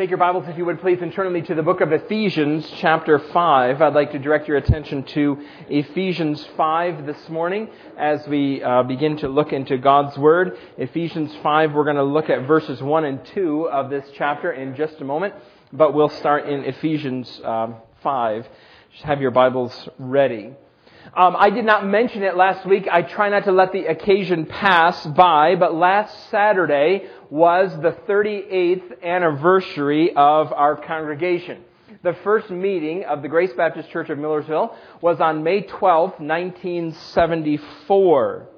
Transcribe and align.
Take 0.00 0.08
your 0.08 0.16
Bibles, 0.16 0.48
if 0.48 0.56
you 0.56 0.64
would 0.64 0.80
please, 0.80 1.02
and 1.02 1.12
turn 1.12 1.26
with 1.26 1.34
me 1.34 1.42
to 1.42 1.54
the 1.54 1.62
book 1.62 1.82
of 1.82 1.92
Ephesians, 1.92 2.66
chapter 2.78 3.18
5. 3.18 3.82
I'd 3.82 3.92
like 3.92 4.12
to 4.12 4.18
direct 4.18 4.48
your 4.48 4.56
attention 4.56 5.02
to 5.02 5.44
Ephesians 5.68 6.42
5 6.56 7.04
this 7.04 7.28
morning 7.28 7.68
as 7.98 8.26
we 8.26 8.62
uh, 8.62 8.82
begin 8.84 9.18
to 9.18 9.28
look 9.28 9.52
into 9.52 9.76
God's 9.76 10.16
Word. 10.16 10.56
Ephesians 10.78 11.36
5, 11.42 11.74
we're 11.74 11.84
going 11.84 11.96
to 11.96 12.02
look 12.02 12.30
at 12.30 12.46
verses 12.46 12.82
1 12.82 13.04
and 13.04 13.22
2 13.26 13.68
of 13.68 13.90
this 13.90 14.06
chapter 14.14 14.50
in 14.50 14.74
just 14.74 15.02
a 15.02 15.04
moment, 15.04 15.34
but 15.70 15.92
we'll 15.92 16.08
start 16.08 16.48
in 16.48 16.64
Ephesians 16.64 17.38
um, 17.44 17.74
5. 18.02 18.48
Just 18.92 19.04
have 19.04 19.20
your 19.20 19.32
Bibles 19.32 19.86
ready. 19.98 20.54
Um, 21.16 21.34
I 21.36 21.50
did 21.50 21.64
not 21.64 21.84
mention 21.86 22.22
it 22.22 22.36
last 22.36 22.64
week. 22.66 22.86
I 22.90 23.02
try 23.02 23.28
not 23.30 23.44
to 23.44 23.52
let 23.52 23.72
the 23.72 23.86
occasion 23.86 24.46
pass 24.46 25.04
by, 25.06 25.56
but 25.56 25.74
last 25.74 26.30
Saturday 26.30 27.08
was 27.30 27.72
the 27.82 27.92
38th 28.08 29.02
anniversary 29.02 30.14
of 30.14 30.52
our 30.52 30.76
congregation. 30.76 31.64
The 32.02 32.14
first 32.24 32.50
meeting 32.50 33.04
of 33.04 33.22
the 33.22 33.28
Grace 33.28 33.52
Baptist 33.52 33.90
Church 33.90 34.10
of 34.10 34.18
Millersville 34.18 34.76
was 35.00 35.20
on 35.20 35.42
May 35.42 35.62
12, 35.62 36.20
1974. 36.20 38.48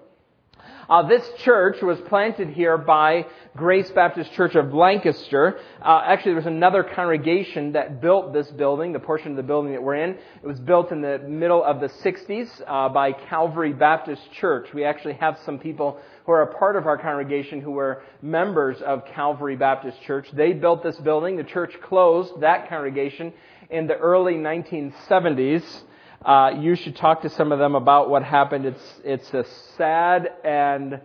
Uh, 0.89 1.07
this 1.07 1.29
church 1.39 1.81
was 1.81 2.01
planted 2.03 2.49
here 2.49 2.77
by 2.77 3.25
Grace 3.57 3.91
Baptist 3.93 4.33
Church 4.33 4.57
of 4.57 4.75
Lancaster. 4.75 5.61
Uh, 5.81 6.03
actually, 6.05 6.33
there 6.33 6.37
was 6.37 6.47
another 6.47 6.83
congregation 6.83 7.73
that 7.73 8.01
built 8.01 8.33
this 8.33 8.51
building, 8.51 8.93
the 8.93 8.99
portion 8.99 9.31
of 9.31 9.37
the 9.37 9.43
building 9.45 9.73
that 9.73 9.83
we're 9.83 9.95
in. 9.95 10.11
It 10.11 10.47
was 10.47 10.59
built 10.59 10.91
in 10.91 11.01
the 11.01 11.21
middle 11.21 11.63
of 11.63 11.81
the 11.81 11.87
60s 11.87 12.63
uh, 12.67 12.89
by 12.89 13.13
Calvary 13.13 13.73
Baptist 13.73 14.23
Church. 14.33 14.69
We 14.75 14.85
actually 14.85 15.15
have 15.15 15.39
some 15.45 15.59
people 15.59 16.01
who 16.27 16.33
are 16.33 16.43
a 16.43 16.55
part 16.59 16.75
of 16.77 16.87
our 16.87 16.99
congregation 16.99 17.61
who 17.61 17.73
were 17.73 18.03
members 18.21 18.81
of 18.83 19.05
Calvary 19.07 19.57
Baptist 19.57 20.03
Church. 20.03 20.29
They 20.33 20.53
built 20.53 20.83
this 20.83 20.97
building. 20.97 21.37
The 21.37 21.45
church 21.45 21.75
closed 21.83 22.41
that 22.41 22.69
congregation 22.69 23.33
in 23.71 23.87
the 23.87 23.97
early 23.97 24.35
1970s. 24.35 25.83
Uh, 26.25 26.53
you 26.61 26.77
should 26.77 26.95
talk 26.95 27.23
to 27.23 27.29
some 27.31 27.51
of 27.51 27.59
them 27.59 27.75
about 27.75 28.09
what 28.09 28.23
happened. 28.23 28.65
It's 28.65 29.01
it's 29.05 29.35
a 29.35 29.45
sad 29.77 30.31
and 30.45 31.01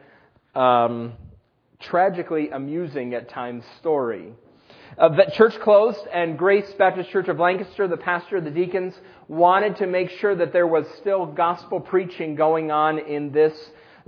um, 0.54 1.14
tragically 1.80 2.52
amusing 2.52 3.16
at 3.16 3.28
times 3.28 3.64
story. 3.80 4.34
Uh, 4.96 5.10
the 5.10 5.32
church 5.34 5.60
closed, 5.60 6.06
and 6.14 6.38
Grace 6.38 6.72
Baptist 6.78 7.10
Church 7.10 7.28
of 7.30 7.40
Lancaster, 7.40 7.88
the 7.88 7.98
pastor, 7.98 8.40
the 8.40 8.52
deacons, 8.52 8.94
wanted 9.28 9.78
to 9.78 9.88
make 9.88 10.12
sure 10.12 10.36
that 10.36 10.54
there 10.54 10.68
was 10.68 10.86
still 11.00 11.26
gospel 11.26 11.80
preaching 11.80 12.36
going 12.36 12.70
on 12.70 13.00
in 13.00 13.32
this 13.32 13.54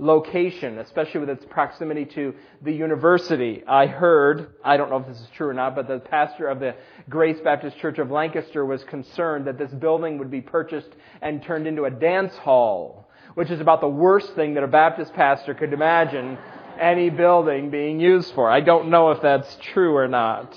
location, 0.00 0.78
especially 0.78 1.20
with 1.20 1.28
its 1.28 1.44
proximity 1.50 2.06
to 2.06 2.34
the 2.62 2.72
university. 2.72 3.62
I 3.68 3.86
heard, 3.86 4.54
I 4.64 4.76
don't 4.78 4.90
know 4.90 4.96
if 4.96 5.06
this 5.06 5.20
is 5.20 5.28
true 5.36 5.48
or 5.48 5.54
not, 5.54 5.76
but 5.76 5.86
the 5.86 5.98
pastor 5.98 6.48
of 6.48 6.58
the 6.58 6.74
Grace 7.08 7.38
Baptist 7.44 7.76
Church 7.78 7.98
of 7.98 8.10
Lancaster 8.10 8.64
was 8.64 8.82
concerned 8.84 9.46
that 9.46 9.58
this 9.58 9.70
building 9.72 10.18
would 10.18 10.30
be 10.30 10.40
purchased 10.40 10.88
and 11.20 11.42
turned 11.42 11.66
into 11.66 11.84
a 11.84 11.90
dance 11.90 12.34
hall, 12.38 13.10
which 13.34 13.50
is 13.50 13.60
about 13.60 13.82
the 13.82 13.88
worst 13.88 14.34
thing 14.34 14.54
that 14.54 14.64
a 14.64 14.68
Baptist 14.68 15.12
pastor 15.12 15.54
could 15.54 15.74
imagine 15.74 16.38
any 16.80 17.10
building 17.10 17.70
being 17.70 18.00
used 18.00 18.34
for. 18.34 18.50
I 18.50 18.60
don't 18.60 18.88
know 18.88 19.10
if 19.10 19.20
that's 19.20 19.54
true 19.74 19.94
or 19.94 20.08
not. 20.08 20.56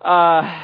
Uh, 0.00 0.62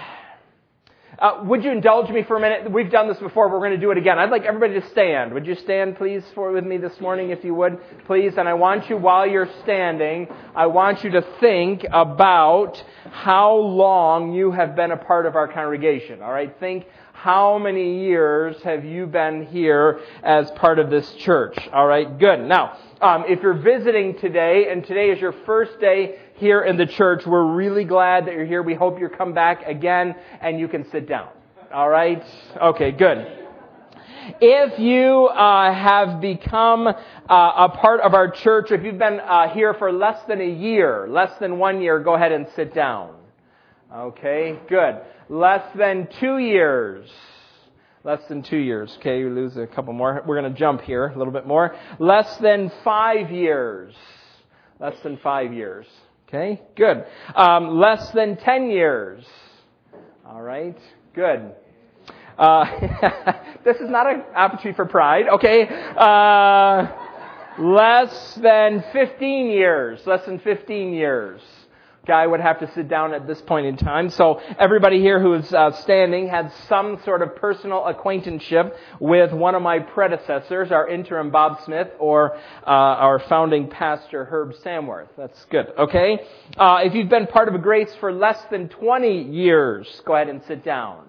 uh, 1.19 1.43
would 1.45 1.65
you 1.65 1.73
indulge 1.73 2.09
me 2.11 2.23
for 2.23 2.37
a 2.37 2.41
minute? 2.41 2.71
We've 2.71 2.91
done 2.91 3.09
this 3.09 3.19
before, 3.19 3.49
but 3.49 3.55
we're 3.55 3.67
going 3.67 3.73
to 3.73 3.85
do 3.85 3.91
it 3.91 3.99
again. 3.99 4.21
I'd 4.21 4.31
like 4.31 4.45
everybody 4.45 4.81
to 4.81 4.89
stand. 4.91 5.35
Would 5.35 5.47
you 5.47 5.57
stand, 5.57 5.97
please, 5.97 6.23
for 6.33 6.53
with 6.53 6.65
me 6.65 6.77
this 6.77 7.01
morning, 7.01 7.31
if 7.31 7.43
you 7.43 7.55
would, 7.57 7.79
please? 8.07 8.35
And 8.39 8.49
I 8.49 8.55
want 8.55 8.89
you, 8.89 8.97
while 8.97 9.27
you're 9.27 9.51
standing, 9.65 10.29
I 10.55 10.67
want 10.67 11.03
you 11.03 11.11
to 11.11 11.23
think 11.41 11.85
about 11.91 12.83
how 13.11 13.57
long 13.57 14.33
you 14.33 14.53
have 14.53 14.77
been 14.77 14.93
a 14.93 14.97
part 14.97 15.27
of 15.27 15.35
our 15.35 15.53
congregation. 15.53 16.23
All 16.23 16.33
right, 16.33 16.55
think 16.61 16.87
how 17.13 17.59
many 17.59 18.05
years 18.05 18.55
have 18.63 18.85
you 18.85 19.05
been 19.07 19.47
here 19.47 19.99
as 20.23 20.49
part 20.53 20.79
of 20.79 20.89
this 20.89 21.13
church? 21.15 21.59
All 21.73 21.87
right, 21.87 22.17
good. 22.17 22.39
Now, 22.45 22.79
um, 23.01 23.25
if 23.27 23.43
you're 23.43 23.55
visiting 23.55 24.17
today, 24.19 24.69
and 24.71 24.87
today 24.87 25.11
is 25.11 25.21
your 25.21 25.35
first 25.45 25.81
day 25.81 26.21
here 26.39 26.63
in 26.63 26.77
the 26.77 26.87
church. 26.87 27.27
We're 27.27 27.55
really 27.55 27.85
glad 27.85 28.27
that 28.27 28.35
you're 28.35 28.47
here. 28.47 28.63
We 28.63 28.75
hope 28.75 28.99
you 29.01 29.09
come 29.09 29.35
back 29.35 29.67
again 29.67 30.15
and 30.41 30.59
you 30.59 30.69
can 30.69 30.89
sit 30.91 31.09
down. 31.09 31.29
All 31.73 31.89
right? 31.89 32.25
Okay, 32.61 32.93
good. 32.93 33.27
If 34.41 34.79
you 34.79 35.27
uh, 35.27 35.73
have 35.73 36.21
become 36.21 36.87
uh, 36.87 36.93
a 37.29 37.69
part 37.71 38.01
of 38.01 38.15
our 38.15 38.31
church, 38.31 38.71
if 38.71 38.85
you've 38.85 38.99
been 38.99 39.21
uh, 39.21 39.49
here 39.49 39.75
for 39.75 39.91
less 39.91 40.19
than 40.29 40.41
a 40.41 40.49
year, 40.49 41.07
less 41.09 41.39
than 41.41 41.59
one 41.59 41.81
year, 41.81 41.99
go 41.99 42.15
ahead 42.15 42.33
and 42.33 42.47
sit 42.55 42.75
down. 42.75 43.15
Okay, 43.95 44.59
good. 44.69 45.01
Less 45.31 45.65
than 45.77 46.09
two 46.21 46.39
years. 46.39 47.11
Less 48.05 48.21
than 48.29 48.43
two 48.43 48.59
years. 48.59 48.95
Okay, 49.01 49.25
we 49.25 49.31
lose 49.31 49.57
a 49.57 49.67
couple 49.67 49.93
more. 49.93 50.23
We're 50.27 50.41
going 50.41 50.53
to 50.53 50.59
jump 50.59 50.83
here 50.83 51.09
a 51.09 51.19
little 51.19 51.33
bit 51.33 51.47
more. 51.47 51.75
Less 51.99 52.37
than 52.39 52.71
five 52.85 53.31
years. 53.31 53.95
Less 54.79 54.95
than 55.03 55.17
five 55.19 55.53
years. 55.53 55.87
Okay, 56.29 56.61
good. 56.77 57.07
Um, 57.35 57.79
less 57.81 58.11
than 58.11 58.37
10 58.37 58.71
years. 58.71 59.25
All 60.27 60.43
right, 60.43 60.79
good. 61.15 61.53
Uh, 62.37 62.67
this 63.65 63.79
is 63.79 63.89
not 63.89 64.07
an 64.07 64.21
opportunity 64.35 64.77
for 64.77 64.85
pride, 64.85 65.27
okay? 65.27 65.67
Uh, 65.97 66.87
less 67.59 68.35
than 68.35 68.85
15 68.93 69.47
years. 69.47 70.07
Less 70.07 70.27
than 70.27 70.39
15 70.39 70.93
years 70.93 71.41
guy 72.09 72.27
would 72.27 72.41
have 72.41 72.59
to 72.59 72.73
sit 72.73 72.89
down 72.89 73.15
at 73.15 73.27
this 73.29 73.41
point 73.43 73.67
in 73.67 73.77
time. 73.77 74.11
So 74.11 74.41
everybody 74.59 74.99
here 74.99 75.21
who 75.21 75.35
is 75.35 75.53
uh, 75.53 75.71
standing 75.83 76.27
had 76.27 76.51
some 76.69 77.01
sort 77.05 77.23
of 77.23 77.37
personal 77.37 77.85
acquaintanceship 77.85 78.75
with 78.99 79.33
one 79.33 79.55
of 79.55 79.63
my 79.63 79.79
predecessors, 79.79 80.73
our 80.73 80.89
interim 80.89 81.31
Bob 81.31 81.61
Smith 81.65 81.89
or 82.01 82.35
uh, 82.67 82.71
our 83.07 83.21
founding 83.21 83.69
pastor 83.69 84.25
Herb 84.25 84.55
Samworth. 84.65 85.11
That's 85.17 85.45
good. 85.45 85.67
Okay. 85.79 86.19
Uh, 86.57 86.81
if 86.83 86.95
you've 86.95 87.11
been 87.11 87.27
part 87.29 87.47
of 87.47 87.55
a 87.55 87.59
grace 87.59 87.95
for 88.01 88.11
less 88.11 88.43
than 88.51 88.69
20 88.69 89.23
years, 89.31 90.03
go 90.05 90.17
ahead 90.17 90.29
and 90.29 90.43
sit 90.45 90.65
down. 90.65 91.07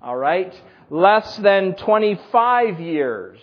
All 0.00 0.16
right. 0.16 0.54
Less 0.88 1.36
than 1.38 1.74
25 1.74 2.80
years. 2.80 3.40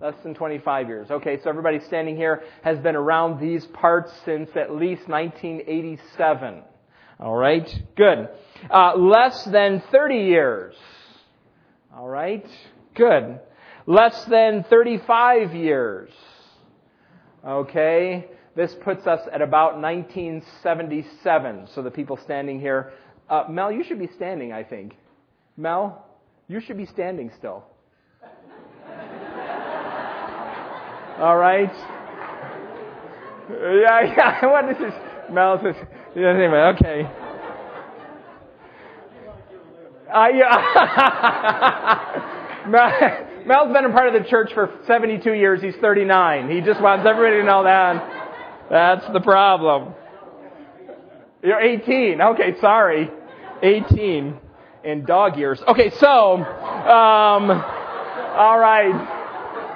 Less 0.00 0.14
than 0.22 0.32
25 0.32 0.88
years. 0.88 1.10
Okay, 1.10 1.38
so 1.42 1.50
everybody 1.50 1.78
standing 1.80 2.16
here 2.16 2.42
has 2.62 2.78
been 2.78 2.96
around 2.96 3.38
these 3.38 3.66
parts 3.66 4.10
since 4.24 4.48
at 4.56 4.70
least 4.74 5.06
1987. 5.08 6.62
All 7.18 7.36
right, 7.36 7.82
good. 7.96 8.30
Uh, 8.70 8.96
less 8.96 9.44
than 9.44 9.82
30 9.92 10.14
years. 10.14 10.74
All 11.94 12.08
right, 12.08 12.46
good. 12.94 13.40
Less 13.84 14.24
than 14.24 14.64
35 14.70 15.54
years. 15.54 16.10
Okay, 17.46 18.26
this 18.56 18.74
puts 18.76 19.06
us 19.06 19.20
at 19.30 19.42
about 19.42 19.78
1977. 19.78 21.66
So 21.74 21.82
the 21.82 21.90
people 21.90 22.16
standing 22.16 22.58
here, 22.58 22.94
uh, 23.28 23.44
Mel, 23.50 23.70
you 23.70 23.84
should 23.84 23.98
be 23.98 24.08
standing, 24.16 24.50
I 24.50 24.62
think. 24.64 24.96
Mel, 25.58 26.06
you 26.48 26.60
should 26.60 26.78
be 26.78 26.86
standing 26.86 27.30
still. 27.36 27.66
All 31.20 31.36
right? 31.36 31.70
Yeah, 33.50 34.00
yeah. 34.16 34.46
What 34.46 34.70
is 34.70 34.78
this? 34.78 34.94
Mel 35.30 35.60
says, 35.62 35.76
yeah, 36.16 36.30
anyway, 36.30 36.72
okay. 36.74 37.02
Uh, 40.12 40.28
yeah. 40.34 40.56
Mel, 42.68 42.90
Mel's 43.46 43.72
been 43.72 43.84
a 43.84 43.90
part 43.90 44.14
of 44.14 44.22
the 44.22 44.28
church 44.30 44.54
for 44.54 44.70
72 44.86 45.30
years. 45.34 45.60
He's 45.60 45.76
39. 45.76 46.50
He 46.50 46.62
just 46.62 46.80
wants 46.80 47.06
everybody 47.06 47.42
to 47.42 47.44
know 47.44 47.64
that. 47.64 48.02
That's 48.70 49.06
the 49.12 49.20
problem. 49.20 49.92
You're 51.42 51.60
18. 51.60 52.20
Okay, 52.20 52.58
sorry. 52.62 53.10
18 53.62 54.38
in 54.84 55.04
dog 55.04 55.36
years. 55.36 55.60
Okay, 55.68 55.90
so, 55.90 56.36
um, 56.36 57.50
all 57.50 58.58
right. 58.58 59.19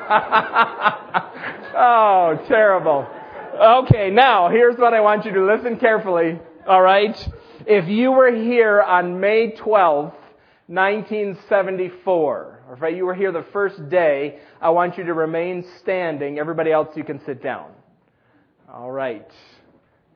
oh, 1.77 2.45
terrible. 2.49 3.07
Okay, 3.55 4.11
now 4.11 4.51
here's 4.51 4.77
what 4.77 4.93
I 4.95 5.01
want 5.01 5.25
you 5.25 5.33
to 5.33 5.47
listen 5.47 5.79
carefully. 5.79 6.39
All 6.67 6.83
right? 6.83 7.17
If 7.67 7.89
you 7.89 8.13
were 8.13 8.35
here 8.35 8.83
on 8.83 9.21
May 9.21 9.53
12th, 9.53 10.15
1974, 10.67 12.65
or 12.69 12.79
if 12.81 12.97
you 12.97 13.05
were 13.05 13.15
here 13.15 13.33
the 13.33 13.45
first 13.53 13.89
day, 13.89 14.39
I 14.61 14.71
want 14.71 14.99
you 14.99 15.05
to 15.05 15.15
remain 15.15 15.65
standing. 15.81 16.39
Everybody 16.39 16.73
else, 16.73 16.89
you 16.97 17.05
can 17.05 17.21
sit 17.25 17.43
down. 17.43 17.71
All 18.73 18.91
right. 18.91 19.31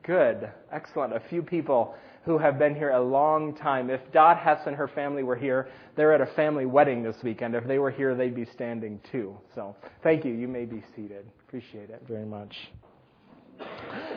Good. 0.03 0.49
Excellent. 0.71 1.13
A 1.13 1.21
few 1.29 1.43
people 1.43 1.95
who 2.29 2.37
have 2.37 2.59
been 2.59 2.75
here 2.75 2.91
a 2.91 3.01
long 3.01 3.55
time. 3.55 3.89
If 3.89 4.01
Dot 4.13 4.37
Hess 4.37 4.59
and 4.67 4.75
her 4.75 4.87
family 4.87 5.23
were 5.23 5.35
here, 5.35 5.67
they're 5.95 6.13
at 6.13 6.21
a 6.21 6.27
family 6.35 6.67
wedding 6.67 7.01
this 7.01 7.15
weekend. 7.23 7.55
If 7.55 7.65
they 7.65 7.79
were 7.79 7.89
here, 7.89 8.13
they'd 8.13 8.35
be 8.35 8.45
standing 8.53 8.99
too. 9.11 9.35
So 9.55 9.75
thank 10.03 10.23
you. 10.25 10.31
You 10.31 10.47
may 10.47 10.65
be 10.65 10.83
seated. 10.95 11.25
Appreciate 11.47 11.89
it 11.89 12.03
very 12.07 12.27
much. 12.27 12.55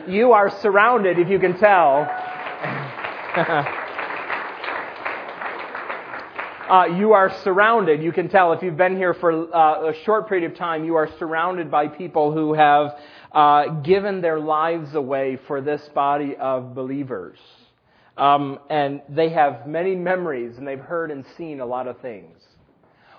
You 0.07 0.33
are 0.33 0.51
surrounded, 0.61 1.17
if 1.17 1.27
you 1.27 1.39
can 1.39 1.57
tell. 1.57 2.01
uh, 6.69 6.85
you 6.95 7.13
are 7.13 7.35
surrounded. 7.43 8.03
You 8.03 8.11
can 8.11 8.29
tell 8.29 8.53
if 8.53 8.61
you've 8.61 8.77
been 8.77 8.95
here 8.95 9.15
for 9.15 9.51
uh, 9.51 9.89
a 9.89 9.93
short 10.05 10.29
period 10.29 10.51
of 10.51 10.55
time, 10.55 10.85
you 10.85 10.93
are 10.97 11.09
surrounded 11.17 11.71
by 11.71 11.87
people 11.87 12.31
who 12.31 12.53
have 12.53 12.95
uh, 13.31 13.81
given 13.81 14.21
their 14.21 14.39
lives 14.39 14.93
away 14.93 15.39
for 15.47 15.61
this 15.61 15.81
body 15.95 16.35
of 16.39 16.75
believers. 16.75 17.39
Um, 18.17 18.59
and 18.69 19.01
they 19.09 19.29
have 19.29 19.65
many 19.65 19.95
memories 19.95 20.57
and 20.57 20.67
they've 20.67 20.79
heard 20.79 21.09
and 21.09 21.25
seen 21.37 21.59
a 21.59 21.65
lot 21.65 21.87
of 21.87 21.99
things. 22.01 22.37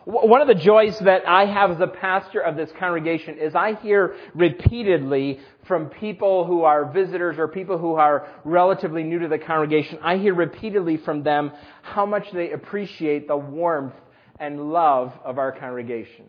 One 0.04 0.42
of 0.42 0.48
the 0.48 0.54
joys 0.54 0.98
that 1.00 1.26
I 1.26 1.46
have 1.46 1.70
as 1.70 1.80
a 1.80 1.86
pastor 1.86 2.40
of 2.40 2.56
this 2.56 2.70
congregation 2.78 3.38
is 3.38 3.54
I 3.54 3.74
hear 3.76 4.14
repeatedly 4.34 5.40
from 5.66 5.86
people 5.86 6.44
who 6.44 6.62
are 6.62 6.92
visitors 6.92 7.38
or 7.38 7.48
people 7.48 7.78
who 7.78 7.94
are 7.94 8.28
relatively 8.44 9.02
new 9.02 9.20
to 9.20 9.28
the 9.28 9.38
congregation, 9.38 9.98
I 10.02 10.18
hear 10.18 10.34
repeatedly 10.34 10.98
from 10.98 11.22
them 11.22 11.52
how 11.80 12.04
much 12.04 12.30
they 12.32 12.50
appreciate 12.50 13.26
the 13.28 13.36
warmth 13.36 13.94
and 14.38 14.72
love 14.72 15.14
of 15.24 15.38
our 15.38 15.52
congregation. 15.52 16.26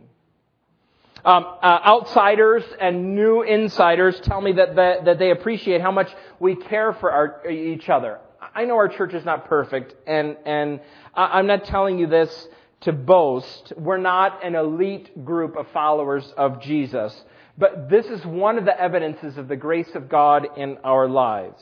Um, 1.25 1.45
uh, 1.61 1.79
outsiders 1.85 2.63
and 2.79 3.13
new 3.13 3.41
insiders 3.41 4.17
tell 4.21 4.39
me 4.39 4.53
that, 4.53 4.75
that, 4.77 5.05
that 5.05 5.19
they 5.19 5.31
appreciate 5.31 5.81
how 5.81 5.91
much 5.91 6.09
we 6.39 6.55
care 6.55 6.93
for 6.93 7.11
our, 7.11 7.49
each 7.49 7.89
other. 7.89 8.19
I 8.55 8.63
know 8.63 8.75
our 8.75 8.87
church 8.87 9.13
is 9.13 9.25
not 9.25 9.49
perfect, 9.49 9.93
and, 10.07 10.37
and 10.45 10.79
I'm 11.13 11.45
not 11.45 11.65
telling 11.65 11.99
you 11.99 12.07
this 12.07 12.47
to 12.81 12.93
boast. 12.93 13.73
We're 13.75 13.97
not 13.97 14.45
an 14.45 14.55
elite 14.55 15.25
group 15.25 15.57
of 15.57 15.67
followers 15.73 16.23
of 16.37 16.61
Jesus. 16.61 17.13
But 17.57 17.89
this 17.89 18.05
is 18.05 18.25
one 18.25 18.57
of 18.57 18.63
the 18.63 18.79
evidences 18.79 19.37
of 19.37 19.49
the 19.49 19.57
grace 19.57 19.93
of 19.93 20.07
God 20.07 20.47
in 20.57 20.77
our 20.85 21.09
lives. 21.09 21.61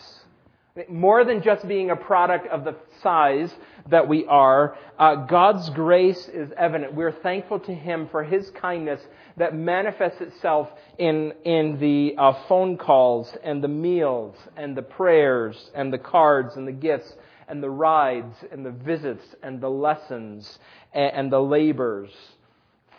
More 0.90 1.24
than 1.24 1.44
just 1.44 1.68
being 1.68 1.92
a 1.92 1.96
product 1.96 2.48
of 2.48 2.64
the 2.64 2.76
size 3.04 3.54
that 3.90 4.08
we 4.08 4.26
are, 4.26 4.76
uh, 4.98 5.16
God's 5.16 5.70
grace 5.70 6.28
is 6.28 6.52
evident. 6.58 6.96
We're 6.96 7.12
thankful 7.12 7.60
to 7.60 7.74
Him 7.76 8.08
for 8.10 8.24
His 8.24 8.50
kindness 8.50 9.00
that 9.38 9.56
manifests 9.56 10.20
itself 10.20 10.70
in, 10.98 11.34
in 11.46 11.78
the 11.80 12.16
uh, 12.18 12.34
phone 12.48 12.78
calls 12.78 13.38
and 13.44 13.64
the 13.64 13.68
meals 13.68 14.36
and 14.58 14.76
the 14.76 14.82
prayers 14.82 15.70
and 15.76 15.94
the 15.94 16.00
cards 16.00 16.56
and 16.56 16.68
the 16.68 16.72
gifts 16.72 17.14
and 17.48 17.62
the 17.62 17.70
rides 17.70 18.36
and 18.52 18.66
the 18.66 18.72
visits 18.72 19.36
and 19.44 19.62
the 19.62 19.70
lessons 19.70 20.58
and, 20.92 21.14
and 21.14 21.32
the 21.32 21.40
labors. 21.40 22.12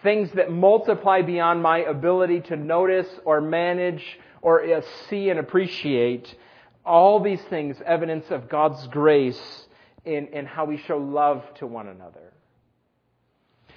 Things 0.05 0.31
that 0.37 0.53
multiply 0.53 1.23
beyond 1.23 1.61
my 1.61 1.79
ability 1.79 2.43
to 2.43 2.57
notice 2.57 3.09
or 3.25 3.41
manage 3.41 4.21
or 4.43 4.63
uh, 4.63 4.81
see 5.09 5.31
and 5.31 5.41
appreciate. 5.41 6.37
All 6.85 7.21
these 7.21 7.43
things, 7.43 7.77
evidence 7.85 8.27
of 8.31 8.49
God's 8.49 8.87
grace 8.89 9.67
in, 10.05 10.29
in 10.29 10.47
how 10.47 10.65
we 10.65 10.77
show 10.77 10.99
love 10.99 11.43
to 11.57 11.67
one 11.67 11.89
another. 11.89 12.33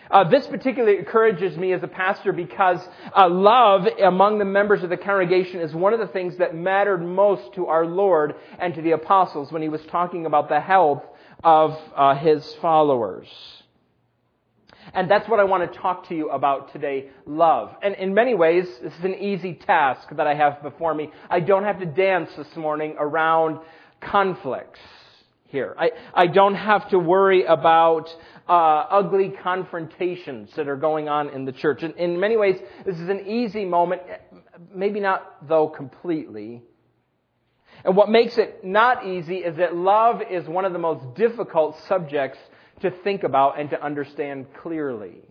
Uh, 0.09 0.23
this 0.29 0.47
particularly 0.47 0.99
encourages 0.99 1.57
me 1.57 1.73
as 1.73 1.83
a 1.83 1.87
pastor 1.87 2.31
because 2.31 2.79
uh, 3.15 3.27
love 3.27 3.85
among 4.01 4.39
the 4.39 4.45
members 4.45 4.83
of 4.83 4.89
the 4.89 4.97
congregation 4.97 5.59
is 5.59 5.73
one 5.73 5.93
of 5.93 5.99
the 5.99 6.07
things 6.07 6.37
that 6.37 6.55
mattered 6.55 6.99
most 6.99 7.53
to 7.53 7.67
our 7.67 7.85
Lord 7.85 8.35
and 8.57 8.73
to 8.75 8.81
the 8.81 8.91
apostles 8.91 9.51
when 9.51 9.61
he 9.61 9.69
was 9.69 9.81
talking 9.87 10.25
about 10.25 10.47
the 10.47 10.61
health 10.61 11.03
of 11.43 11.77
uh, 11.95 12.15
his 12.15 12.55
followers. 12.61 13.27
And 14.93 15.09
that's 15.09 15.27
what 15.29 15.39
I 15.39 15.43
want 15.43 15.71
to 15.71 15.79
talk 15.79 16.07
to 16.09 16.15
you 16.15 16.29
about 16.29 16.71
today 16.71 17.09
love. 17.25 17.75
And 17.81 17.95
in 17.95 18.13
many 18.13 18.35
ways, 18.35 18.65
this 18.81 18.93
is 18.93 19.03
an 19.03 19.15
easy 19.15 19.53
task 19.53 20.07
that 20.15 20.27
I 20.27 20.35
have 20.35 20.61
before 20.61 20.93
me. 20.93 21.11
I 21.29 21.39
don't 21.39 21.63
have 21.63 21.79
to 21.79 21.85
dance 21.85 22.29
this 22.37 22.55
morning 22.55 22.95
around 22.97 23.59
conflicts 24.01 24.79
here. 25.45 25.75
I, 25.77 25.91
I 26.13 26.27
don't 26.27 26.55
have 26.55 26.89
to 26.89 26.99
worry 26.99 27.45
about 27.45 28.09
uh, 28.47 28.51
ugly 28.89 29.33
confrontations 29.43 30.49
that 30.55 30.67
are 30.67 30.75
going 30.75 31.09
on 31.09 31.29
in 31.29 31.45
the 31.45 31.51
church. 31.51 31.83
And 31.83 31.95
in 31.95 32.19
many 32.19 32.37
ways, 32.37 32.55
this 32.85 32.97
is 32.97 33.09
an 33.09 33.27
easy 33.27 33.65
moment, 33.65 34.01
maybe 34.73 34.99
not 34.99 35.47
though 35.47 35.67
completely. 35.67 36.63
And 37.83 37.95
what 37.95 38.09
makes 38.09 38.37
it 38.37 38.63
not 38.63 39.05
easy 39.05 39.37
is 39.37 39.57
that 39.57 39.75
love 39.75 40.21
is 40.29 40.47
one 40.47 40.65
of 40.65 40.73
the 40.73 40.79
most 40.79 41.15
difficult 41.15 41.75
subjects 41.87 42.39
to 42.81 42.91
think 42.91 43.23
about 43.23 43.59
and 43.59 43.69
to 43.71 43.83
understand 43.83 44.47
clearly. 44.61 45.21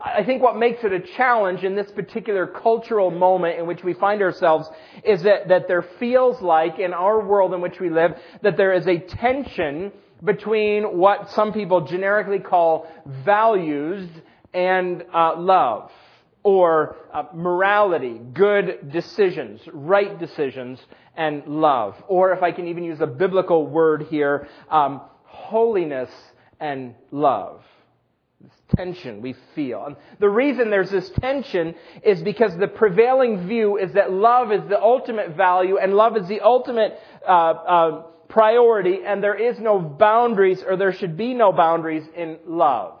I 0.00 0.24
think 0.24 0.42
what 0.42 0.56
makes 0.56 0.84
it 0.84 0.92
a 0.92 1.00
challenge 1.00 1.64
in 1.64 1.74
this 1.74 1.90
particular 1.90 2.46
cultural 2.46 3.10
moment 3.10 3.58
in 3.58 3.66
which 3.66 3.82
we 3.82 3.94
find 3.94 4.22
ourselves 4.22 4.68
is 5.04 5.22
that, 5.24 5.48
that 5.48 5.68
there 5.68 5.82
feels 5.82 6.40
like 6.40 6.78
in 6.78 6.92
our 6.92 7.20
world 7.20 7.52
in 7.52 7.60
which 7.60 7.80
we 7.80 7.90
live 7.90 8.12
that 8.42 8.56
there 8.56 8.72
is 8.72 8.86
a 8.86 8.98
tension 8.98 9.92
between 10.22 10.84
what 10.98 11.30
some 11.30 11.52
people 11.52 11.82
generically 11.82 12.38
call 12.38 12.86
values 13.24 14.08
and 14.54 15.04
uh, 15.12 15.36
love 15.36 15.90
or 16.44 16.96
uh, 17.12 17.24
morality, 17.34 18.20
good 18.32 18.90
decisions, 18.90 19.60
right 19.72 20.18
decisions, 20.18 20.80
and 21.16 21.46
love. 21.46 21.94
Or 22.08 22.32
if 22.32 22.42
I 22.42 22.52
can 22.52 22.66
even 22.68 22.84
use 22.84 23.00
a 23.00 23.06
biblical 23.06 23.66
word 23.66 24.06
here, 24.10 24.48
um, 24.70 25.02
holiness 25.24 26.10
and 26.62 26.94
love. 27.10 27.60
This 28.40 28.52
tension 28.76 29.20
we 29.20 29.34
feel. 29.54 29.84
And 29.84 29.96
the 30.18 30.28
reason 30.28 30.70
there's 30.70 30.90
this 30.90 31.10
tension 31.10 31.74
is 32.02 32.22
because 32.22 32.56
the 32.56 32.68
prevailing 32.68 33.46
view 33.46 33.76
is 33.76 33.92
that 33.92 34.10
love 34.12 34.50
is 34.52 34.62
the 34.68 34.80
ultimate 34.80 35.36
value 35.36 35.76
and 35.76 35.94
love 35.94 36.16
is 36.16 36.26
the 36.28 36.40
ultimate 36.40 36.98
uh, 37.26 37.30
uh, 37.30 38.02
priority, 38.28 39.00
and 39.04 39.22
there 39.22 39.34
is 39.34 39.58
no 39.60 39.78
boundaries, 39.78 40.64
or 40.66 40.76
there 40.76 40.92
should 40.92 41.18
be 41.18 41.34
no 41.34 41.52
boundaries 41.52 42.04
in 42.16 42.38
love. 42.46 42.94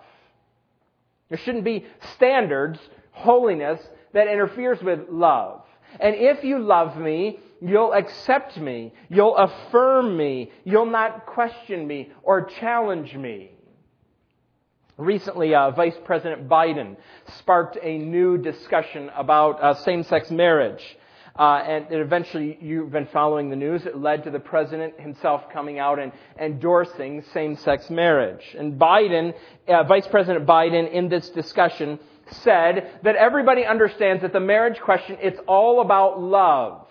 There 1.30 1.38
shouldn't 1.38 1.64
be 1.64 1.86
standards, 2.16 2.78
holiness, 3.12 3.80
that 4.12 4.28
interferes 4.28 4.82
with 4.82 5.08
love. 5.08 5.62
And 5.98 6.14
if 6.14 6.44
you 6.44 6.58
love 6.58 6.98
me, 6.98 7.38
You'll 7.64 7.92
accept 7.92 8.56
me. 8.56 8.92
You'll 9.08 9.36
affirm 9.36 10.16
me. 10.16 10.50
You'll 10.64 10.86
not 10.86 11.26
question 11.26 11.86
me 11.86 12.10
or 12.24 12.44
challenge 12.44 13.14
me. 13.14 13.52
Recently, 14.98 15.54
uh, 15.54 15.70
Vice 15.70 15.96
President 16.04 16.48
Biden 16.48 16.96
sparked 17.38 17.78
a 17.80 17.98
new 17.98 18.36
discussion 18.36 19.10
about 19.14 19.62
uh, 19.62 19.74
same-sex 19.74 20.30
marriage. 20.30 20.82
Uh, 21.38 21.62
and 21.66 21.86
eventually, 21.90 22.58
you've 22.60 22.90
been 22.90 23.06
following 23.06 23.48
the 23.48 23.56
news. 23.56 23.86
It 23.86 23.96
led 23.96 24.24
to 24.24 24.30
the 24.30 24.40
president 24.40 25.00
himself 25.00 25.44
coming 25.52 25.78
out 25.78 26.00
and 26.00 26.12
endorsing 26.38 27.22
same-sex 27.32 27.88
marriage. 27.90 28.44
And 28.58 28.78
Biden, 28.78 29.34
uh, 29.68 29.84
Vice 29.84 30.06
President 30.08 30.46
Biden, 30.46 30.92
in 30.92 31.08
this 31.08 31.30
discussion, 31.30 32.00
said 32.42 32.98
that 33.04 33.14
everybody 33.14 33.64
understands 33.64 34.22
that 34.22 34.32
the 34.32 34.40
marriage 34.40 34.80
question, 34.80 35.16
it's 35.22 35.40
all 35.46 35.80
about 35.80 36.20
love 36.20 36.86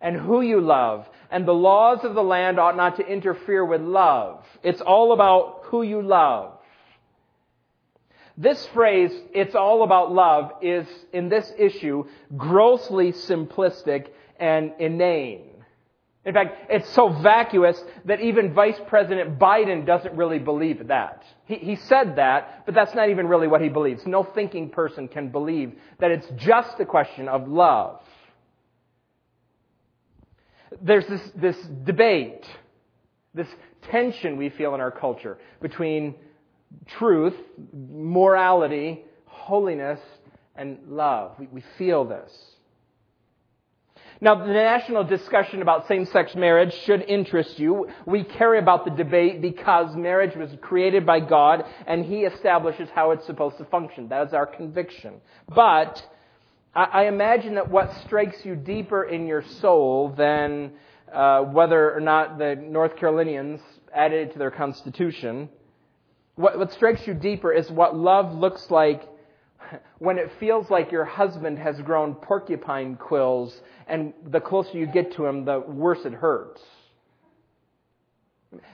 and 0.00 0.16
who 0.16 0.40
you 0.40 0.60
love. 0.60 1.08
And 1.30 1.46
the 1.46 1.52
laws 1.52 2.04
of 2.04 2.14
the 2.14 2.22
land 2.22 2.58
ought 2.58 2.76
not 2.76 2.96
to 2.96 3.06
interfere 3.06 3.64
with 3.64 3.80
love. 3.80 4.44
It's 4.62 4.80
all 4.80 5.12
about 5.12 5.60
who 5.64 5.82
you 5.82 6.02
love. 6.02 6.52
This 8.36 8.64
phrase, 8.66 9.10
it's 9.34 9.56
all 9.56 9.82
about 9.82 10.12
love, 10.12 10.52
is 10.62 10.86
in 11.12 11.28
this 11.28 11.52
issue 11.58 12.04
grossly 12.36 13.12
simplistic 13.12 14.08
and 14.38 14.72
inane. 14.78 15.48
In 16.24 16.34
fact, 16.34 16.70
it's 16.70 16.88
so 16.90 17.08
vacuous 17.08 17.82
that 18.04 18.20
even 18.20 18.52
Vice 18.52 18.78
President 18.86 19.38
Biden 19.38 19.86
doesn't 19.86 20.14
really 20.14 20.38
believe 20.38 20.88
that. 20.88 21.24
He, 21.46 21.56
he 21.56 21.76
said 21.76 22.16
that, 22.16 22.64
but 22.66 22.74
that's 22.74 22.94
not 22.94 23.08
even 23.08 23.26
really 23.26 23.48
what 23.48 23.60
he 23.60 23.68
believes. 23.68 24.06
No 24.06 24.22
thinking 24.22 24.68
person 24.68 25.08
can 25.08 25.30
believe 25.30 25.72
that 25.98 26.10
it's 26.10 26.28
just 26.36 26.78
a 26.80 26.84
question 26.84 27.28
of 27.28 27.48
love 27.48 28.00
there's 30.82 31.06
this, 31.06 31.22
this 31.34 31.56
debate, 31.84 32.46
this 33.34 33.48
tension 33.90 34.36
we 34.36 34.50
feel 34.50 34.74
in 34.74 34.80
our 34.80 34.90
culture 34.90 35.38
between 35.60 36.14
truth, 36.86 37.34
morality, 37.72 39.04
holiness, 39.26 40.00
and 40.54 40.78
love. 40.88 41.36
We, 41.38 41.46
we 41.46 41.64
feel 41.78 42.04
this. 42.04 42.30
Now, 44.20 44.34
the 44.34 44.52
national 44.52 45.04
discussion 45.04 45.62
about 45.62 45.86
same-sex 45.86 46.34
marriage 46.34 46.74
should 46.84 47.02
interest 47.02 47.58
you. 47.60 47.88
We 48.04 48.24
care 48.24 48.56
about 48.56 48.84
the 48.84 48.90
debate 48.90 49.40
because 49.40 49.94
marriage 49.94 50.34
was 50.34 50.50
created 50.60 51.06
by 51.06 51.20
God 51.20 51.64
and 51.86 52.04
He 52.04 52.22
establishes 52.22 52.88
how 52.92 53.12
it's 53.12 53.24
supposed 53.26 53.58
to 53.58 53.64
function. 53.66 54.08
That 54.08 54.26
is 54.26 54.34
our 54.34 54.46
conviction. 54.46 55.20
But 55.54 56.04
I, 56.74 57.06
imagine 57.06 57.54
that 57.54 57.70
what 57.70 57.92
strikes 58.04 58.44
you 58.44 58.54
deeper 58.54 59.04
in 59.04 59.26
your 59.26 59.42
soul 59.42 60.10
than 60.16 60.72
uh, 61.12 61.42
whether 61.42 61.92
or 61.94 62.00
not 62.00 62.38
the 62.38 62.54
North 62.56 62.96
Carolinians 62.96 63.60
added 63.92 64.28
it 64.28 64.32
to 64.34 64.38
their 64.38 64.50
constitution, 64.50 65.48
what, 66.36 66.58
what 66.58 66.72
strikes 66.72 67.06
you 67.06 67.14
deeper 67.14 67.52
is 67.52 67.70
what 67.70 67.96
love 67.96 68.34
looks 68.34 68.70
like 68.70 69.08
when 69.98 70.18
it 70.18 70.30
feels 70.38 70.70
like 70.70 70.92
your 70.92 71.04
husband 71.04 71.58
has 71.58 71.80
grown 71.80 72.14
porcupine 72.14 72.96
quills, 72.96 73.60
and 73.86 74.12
the 74.30 74.40
closer 74.40 74.78
you 74.78 74.86
get 74.86 75.12
to 75.16 75.26
him, 75.26 75.44
the 75.44 75.58
worse 75.58 76.04
it 76.04 76.12
hurts. 76.12 76.62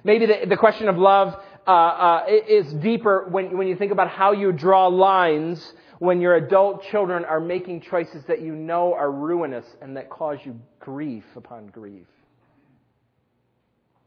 Maybe 0.05 0.27
the, 0.27 0.47
the 0.49 0.57
question 0.57 0.89
of 0.89 0.99
love 0.99 1.35
uh, 1.67 1.71
uh, 1.71 2.27
is 2.29 2.73
deeper 2.75 3.27
when, 3.31 3.57
when 3.57 3.67
you 3.67 3.77
think 3.77 3.93
about 3.93 4.09
how 4.09 4.33
you 4.33 4.53
draw 4.53 4.87
lines 4.87 5.73
when 5.99 6.21
your 6.21 6.35
adult 6.35 6.85
children 6.85 7.25
are 7.25 7.41
making 7.41 7.81
choices 7.83 8.25
that 8.27 8.41
you 8.41 8.55
know 8.55 8.95
are 8.95 9.11
ruinous 9.11 9.67
and 9.81 9.97
that 9.97 10.11
cause 10.11 10.39
you 10.45 10.59
grief 10.81 11.25
upon 11.37 11.67
grief. 11.69 12.07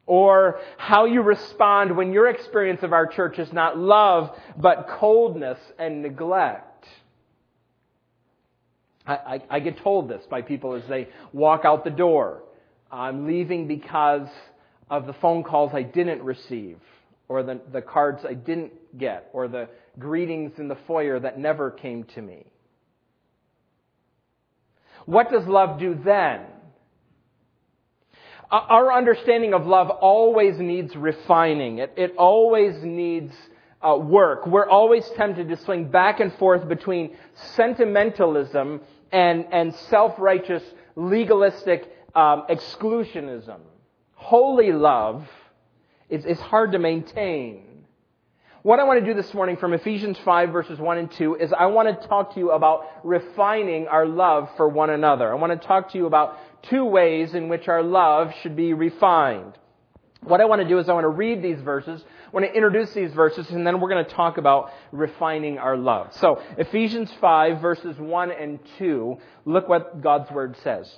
Or 0.06 0.60
how 0.77 1.06
you 1.06 1.22
respond 1.22 1.96
when 1.96 2.13
your 2.13 2.29
experience 2.29 2.82
of 2.82 2.94
our 2.94 3.08
church 3.08 3.39
is 3.39 3.51
not 3.51 3.77
love, 3.77 4.38
but 4.58 4.88
coldness 4.88 5.60
and 5.77 6.01
neglect. 6.01 6.88
I, 9.06 9.13
I, 9.15 9.41
I 9.50 9.60
get 9.60 9.77
told 9.79 10.10
this 10.10 10.25
by 10.29 10.41
people 10.41 10.75
as 10.75 10.84
they 10.88 11.10
walk 11.34 11.65
out 11.65 11.84
the 11.84 11.89
door. 11.89 12.44
I'm 12.89 13.27
leaving 13.27 13.67
because 13.67 14.29
of 14.89 15.08
the 15.08 15.13
phone 15.13 15.44
calls 15.44 15.74
I 15.74 15.82
didn't 15.84 16.24
receive, 16.24 16.77
or 17.27 17.44
the, 17.44 17.60
the 17.74 17.82
cards 17.82 18.24
I 18.25 18.34
didn't 18.34 18.98
get, 18.98 19.29
or 19.34 19.50
the 19.50 19.67
greetings 20.00 20.54
in 20.58 20.68
the 20.68 20.77
foyer 20.88 21.20
that 21.20 21.39
never 21.39 21.72
came 21.72 22.04
to 22.04 22.22
me. 22.22 22.46
What 25.06 25.32
does 25.32 25.46
love 25.48 25.80
do 25.80 25.96
then? 26.04 26.42
Our 28.50 28.94
understanding 28.94 29.54
of 29.54 29.66
love 29.66 29.89
always 29.89 30.58
needs 30.58 30.96
refining. 30.96 31.80
It, 31.80 31.94
it 31.98 32.13
always 32.18 32.82
needs 32.82 33.34
uh, 33.82 33.98
work. 33.98 34.48
We're 34.48 34.70
always 34.70 35.08
tempted 35.18 35.50
to 35.50 35.58
swing 35.58 35.89
back 35.89 36.20
and 36.20 36.34
forth 36.36 36.68
between 36.68 37.18
sentimentalism 37.56 38.82
and, 39.12 39.46
and 39.51 39.75
self-righteous, 39.75 40.63
legalistic 40.96 41.92
um, 42.16 42.44
exclusionism. 42.50 43.60
Holy 44.13 44.72
love 44.72 45.27
is, 46.10 46.25
is 46.25 46.39
hard 46.39 46.72
to 46.72 46.80
maintain. 46.80 47.76
What 48.67 48.81
I 48.81 48.83
want 48.83 49.00
to 49.00 49.05
do 49.05 49.13
this 49.13 49.33
morning 49.33 49.55
from 49.55 49.71
Ephesians 49.71 50.17
5 50.25 50.50
verses 50.50 50.77
1 50.77 50.97
and 50.97 51.09
2 51.09 51.36
is 51.36 51.53
I 51.53 51.67
want 51.67 51.88
to 51.88 52.07
talk 52.09 52.33
to 52.33 52.39
you 52.41 52.51
about 52.51 52.86
refining 53.01 53.88
our 53.88 54.05
love 54.05 54.50
for 54.57 54.67
one 54.67 54.89
another. 54.89 55.31
I 55.31 55.36
want 55.36 55.53
to 55.53 55.67
talk 55.67 55.93
to 55.93 55.97
you 55.97 56.05
about 56.05 56.38
two 56.63 56.83
ways 56.83 57.33
in 57.33 57.47
which 57.47 57.69
our 57.69 57.81
love 57.81 58.33
should 58.41 58.57
be 58.57 58.74
refined. 58.74 59.53
What 60.19 60.41
I 60.41 60.45
want 60.47 60.62
to 60.63 60.67
do 60.67 60.79
is 60.79 60.89
I 60.89 60.91
want 60.91 61.05
to 61.05 61.09
read 61.09 61.41
these 61.41 61.62
verses, 61.62 62.03
I 62.25 62.29
want 62.31 62.45
to 62.45 62.53
introduce 62.53 62.91
these 62.91 63.13
verses, 63.13 63.50
and 63.51 63.65
then 63.65 63.79
we're 63.79 63.88
going 63.88 64.03
to 64.03 64.12
talk 64.12 64.38
about 64.38 64.74
refining 64.91 65.59
our 65.59 65.77
love. 65.77 66.13
So, 66.15 66.43
Ephesians 66.57 67.09
5 67.21 67.62
verses 67.62 67.97
1 67.97 68.31
and 68.31 68.59
2, 68.79 69.17
look 69.45 69.69
what 69.69 70.01
God's 70.01 70.29
Word 70.29 70.57
says. 70.62 70.93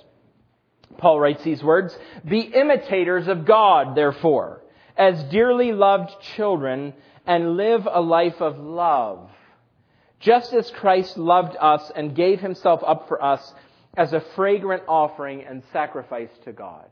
Paul 0.98 1.20
writes 1.20 1.44
these 1.44 1.62
words, 1.62 1.96
Be 2.28 2.40
imitators 2.40 3.28
of 3.28 3.44
God, 3.44 3.94
therefore, 3.94 4.60
as 4.96 5.22
dearly 5.30 5.72
loved 5.72 6.20
children, 6.34 6.94
and 7.30 7.56
live 7.56 7.86
a 7.88 8.00
life 8.00 8.40
of 8.40 8.58
love, 8.58 9.30
just 10.18 10.52
as 10.52 10.68
Christ 10.72 11.16
loved 11.16 11.56
us 11.60 11.92
and 11.94 12.12
gave 12.12 12.40
himself 12.40 12.82
up 12.84 13.06
for 13.06 13.22
us 13.22 13.54
as 13.96 14.12
a 14.12 14.20
fragrant 14.34 14.82
offering 14.88 15.44
and 15.44 15.62
sacrifice 15.72 16.30
to 16.44 16.52
God. 16.52 16.86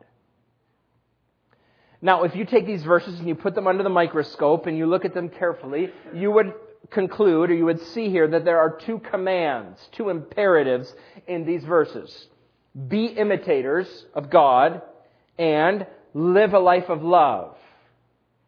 Now, 2.00 2.22
if 2.22 2.36
you 2.36 2.44
take 2.44 2.66
these 2.66 2.84
verses 2.84 3.18
and 3.18 3.26
you 3.26 3.34
put 3.34 3.56
them 3.56 3.66
under 3.66 3.82
the 3.82 3.88
microscope 3.88 4.66
and 4.66 4.78
you 4.78 4.86
look 4.86 5.04
at 5.04 5.12
them 5.12 5.28
carefully, 5.28 5.90
you 6.14 6.30
would 6.30 6.54
conclude 6.90 7.50
or 7.50 7.54
you 7.54 7.64
would 7.64 7.82
see 7.82 8.08
here 8.08 8.28
that 8.28 8.44
there 8.44 8.60
are 8.60 8.78
two 8.78 9.00
commands, 9.00 9.88
two 9.90 10.08
imperatives 10.08 10.94
in 11.26 11.46
these 11.46 11.64
verses. 11.64 12.28
Be 12.86 13.06
imitators 13.06 14.06
of 14.14 14.30
God 14.30 14.82
and 15.36 15.84
live 16.14 16.54
a 16.54 16.60
life 16.60 16.88
of 16.90 17.02
love. 17.02 17.56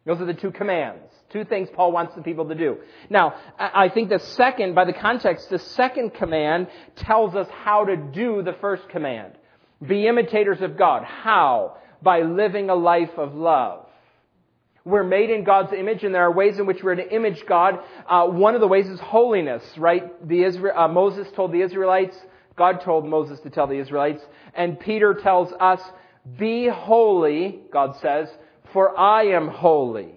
Those 0.05 0.21
are 0.21 0.25
the 0.25 0.33
two 0.33 0.51
commands. 0.51 1.10
Two 1.31 1.45
things 1.45 1.69
Paul 1.73 1.91
wants 1.91 2.13
the 2.15 2.21
people 2.21 2.47
to 2.49 2.55
do. 2.55 2.77
Now, 3.09 3.35
I 3.57 3.89
think 3.89 4.09
the 4.09 4.19
second, 4.19 4.75
by 4.75 4.85
the 4.85 4.93
context, 4.93 5.49
the 5.49 5.59
second 5.59 6.13
command 6.13 6.67
tells 6.95 7.35
us 7.35 7.47
how 7.49 7.85
to 7.85 7.95
do 7.95 8.41
the 8.41 8.53
first 8.53 8.89
command. 8.89 9.33
Be 9.85 10.07
imitators 10.07 10.61
of 10.61 10.77
God. 10.77 11.03
How? 11.03 11.77
By 12.01 12.21
living 12.21 12.69
a 12.69 12.75
life 12.75 13.17
of 13.17 13.33
love. 13.33 13.85
We're 14.83 15.03
made 15.03 15.29
in 15.29 15.43
God's 15.43 15.73
image, 15.73 16.03
and 16.03 16.13
there 16.13 16.23
are 16.23 16.31
ways 16.31 16.57
in 16.57 16.65
which 16.65 16.83
we're 16.83 16.95
to 16.95 17.13
image 17.13 17.45
God. 17.45 17.79
Uh, 18.07 18.25
one 18.25 18.55
of 18.55 18.61
the 18.61 18.67
ways 18.67 18.87
is 18.87 18.99
holiness, 18.99 19.63
right? 19.77 20.27
The 20.27 20.43
Israel, 20.43 20.73
uh, 20.75 20.87
Moses 20.87 21.27
told 21.35 21.51
the 21.51 21.61
Israelites, 21.61 22.17
God 22.55 22.81
told 22.81 23.05
Moses 23.07 23.39
to 23.41 23.49
tell 23.49 23.67
the 23.67 23.77
Israelites, 23.77 24.25
and 24.55 24.79
Peter 24.79 25.13
tells 25.13 25.53
us, 25.53 25.81
"Be 26.37 26.67
holy," 26.67 27.61
God 27.71 27.95
says, 27.97 28.35
"for 28.73 28.99
I 28.99 29.27
am 29.27 29.47
holy." 29.47 30.15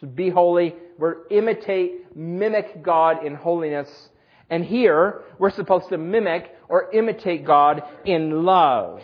So 0.00 0.06
be 0.06 0.30
holy. 0.30 0.74
We're 0.98 1.26
imitate, 1.30 2.16
mimic 2.16 2.82
God 2.82 3.24
in 3.24 3.34
holiness. 3.34 3.88
And 4.50 4.64
here, 4.64 5.22
we're 5.38 5.50
supposed 5.50 5.88
to 5.90 5.98
mimic 5.98 6.54
or 6.68 6.90
imitate 6.92 7.44
God 7.44 7.82
in 8.04 8.44
love. 8.44 9.00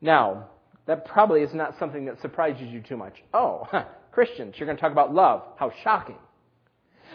Now, 0.00 0.48
that 0.86 1.04
probably 1.04 1.42
is 1.42 1.54
not 1.54 1.78
something 1.78 2.06
that 2.06 2.20
surprises 2.20 2.68
you 2.68 2.80
too 2.80 2.96
much. 2.96 3.22
Oh, 3.32 3.66
huh, 3.70 3.84
Christians, 4.12 4.54
you're 4.56 4.66
going 4.66 4.76
to 4.76 4.80
talk 4.80 4.92
about 4.92 5.14
love. 5.14 5.42
How 5.56 5.72
shocking. 5.84 6.16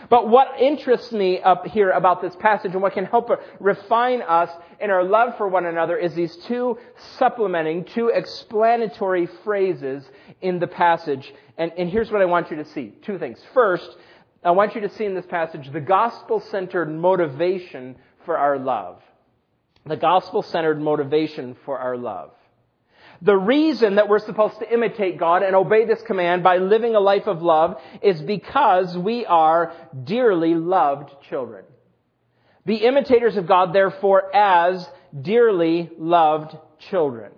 But 0.10 0.30
what 0.30 0.60
interests 0.60 1.12
me 1.12 1.42
up 1.42 1.66
here 1.68 1.92
about 1.92 2.22
this 2.22 2.36
passage 2.36 2.74
and 2.74 2.82
what 2.82 2.94
can 2.94 3.06
help 3.06 3.30
refine 3.60 4.22
us 4.22 4.50
in 4.80 4.90
our 4.90 5.04
love 5.04 5.38
for 5.38 5.48
one 5.48 5.66
another 5.66 5.98
is 5.98 6.14
these 6.14 6.36
two 6.48 6.78
supplementing, 7.18 7.86
two 7.86 8.10
explanatory 8.10 9.28
phrases 9.44 10.04
in 10.42 10.60
the 10.60 10.68
passage. 10.68 11.34
And, 11.58 11.72
and 11.78 11.90
here's 11.90 12.12
what 12.12 12.22
I 12.22 12.26
want 12.26 12.52
you 12.52 12.58
to 12.58 12.66
see. 12.66 12.94
Two 13.02 13.18
things. 13.18 13.40
First, 13.54 13.98
I 14.44 14.52
want 14.52 14.76
you 14.76 14.82
to 14.82 14.90
see 14.90 15.06
in 15.06 15.16
this 15.16 15.26
passage 15.26 15.72
the 15.72 15.82
gospel-centered 15.82 16.90
motivation 16.92 17.96
for 18.26 18.38
our 18.38 18.60
love. 18.60 19.02
The 19.86 19.98
gospel-centered 19.98 20.80
motivation 20.80 21.56
for 21.66 21.80
our 21.80 21.98
love. 21.98 22.32
The 23.22 23.36
reason 23.36 23.96
that 23.96 24.10
we're 24.10 24.20
supposed 24.20 24.60
to 24.60 24.72
imitate 24.72 25.18
God 25.18 25.44
and 25.44 25.56
obey 25.56 25.86
this 25.86 26.02
command 26.02 26.44
by 26.44 26.58
living 26.58 26.96
a 26.96 27.00
life 27.00 27.28
of 27.28 27.42
love 27.42 27.80
is 28.02 28.22
because 28.22 28.98
we 28.98 29.26
are 29.26 29.74
dearly 30.04 30.56
loved 30.56 31.12
children. 31.30 31.66
Be 32.66 32.78
imitators 32.78 33.38
of 33.38 33.48
God, 33.48 33.74
therefore, 33.74 34.36
as 34.36 34.90
dearly 35.22 35.90
loved 35.98 36.58
children. 36.90 37.32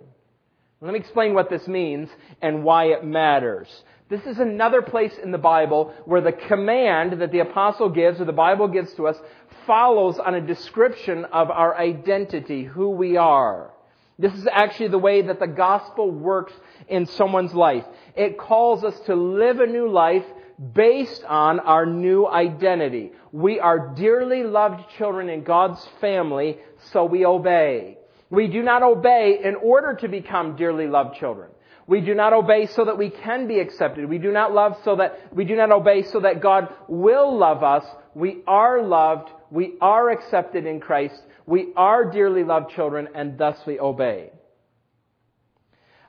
Let 0.80 0.92
me 0.92 0.98
explain 0.98 1.34
what 1.34 1.50
this 1.50 1.66
means 1.66 2.08
and 2.40 2.64
why 2.64 2.86
it 2.86 3.04
matters. 3.04 3.68
This 4.08 4.24
is 4.24 4.38
another 4.38 4.80
place 4.80 5.12
in 5.22 5.32
the 5.32 5.38
Bible 5.38 5.92
where 6.06 6.22
the 6.22 6.32
command 6.32 7.20
that 7.20 7.30
the 7.30 7.40
apostle 7.40 7.90
gives 7.90 8.20
or 8.20 8.24
the 8.24 8.32
Bible 8.32 8.68
gives 8.68 8.94
to 8.94 9.06
us 9.06 9.18
follows 9.66 10.18
on 10.18 10.34
a 10.34 10.40
description 10.40 11.26
of 11.26 11.50
our 11.50 11.76
identity, 11.76 12.64
who 12.64 12.90
we 12.90 13.16
are. 13.18 13.70
This 14.18 14.34
is 14.34 14.48
actually 14.50 14.88
the 14.88 14.98
way 14.98 15.22
that 15.22 15.38
the 15.38 15.46
gospel 15.46 16.10
works 16.10 16.52
in 16.88 17.06
someone's 17.06 17.54
life. 17.54 17.84
It 18.16 18.36
calls 18.36 18.82
us 18.82 18.98
to 19.06 19.14
live 19.14 19.60
a 19.60 19.66
new 19.66 19.88
life 19.88 20.24
based 20.72 21.22
on 21.22 21.60
our 21.60 21.86
new 21.86 22.26
identity. 22.26 23.12
We 23.30 23.60
are 23.60 23.94
dearly 23.94 24.42
loved 24.42 24.90
children 24.96 25.28
in 25.28 25.44
God's 25.44 25.86
family, 26.00 26.58
so 26.90 27.04
we 27.04 27.24
obey. 27.24 27.98
We 28.28 28.48
do 28.48 28.62
not 28.62 28.82
obey 28.82 29.38
in 29.44 29.54
order 29.54 29.94
to 29.94 30.08
become 30.08 30.56
dearly 30.56 30.88
loved 30.88 31.16
children. 31.16 31.50
We 31.86 32.00
do 32.00 32.14
not 32.14 32.32
obey 32.32 32.66
so 32.66 32.84
that 32.86 32.98
we 32.98 33.10
can 33.10 33.46
be 33.46 33.60
accepted. 33.60 34.08
We 34.08 34.18
do 34.18 34.32
not 34.32 34.52
love 34.52 34.78
so 34.84 34.96
that, 34.96 35.34
we 35.34 35.44
do 35.44 35.54
not 35.54 35.70
obey 35.70 36.02
so 36.02 36.20
that 36.20 36.42
God 36.42 36.68
will 36.88 37.38
love 37.38 37.62
us. 37.62 37.84
We 38.14 38.42
are 38.46 38.82
loved. 38.82 39.30
We 39.50 39.74
are 39.80 40.10
accepted 40.10 40.66
in 40.66 40.80
Christ 40.80 41.22
we 41.48 41.72
are 41.76 42.04
dearly 42.04 42.44
loved 42.44 42.70
children 42.72 43.08
and 43.14 43.38
thus 43.38 43.58
we 43.66 43.80
obey. 43.80 44.30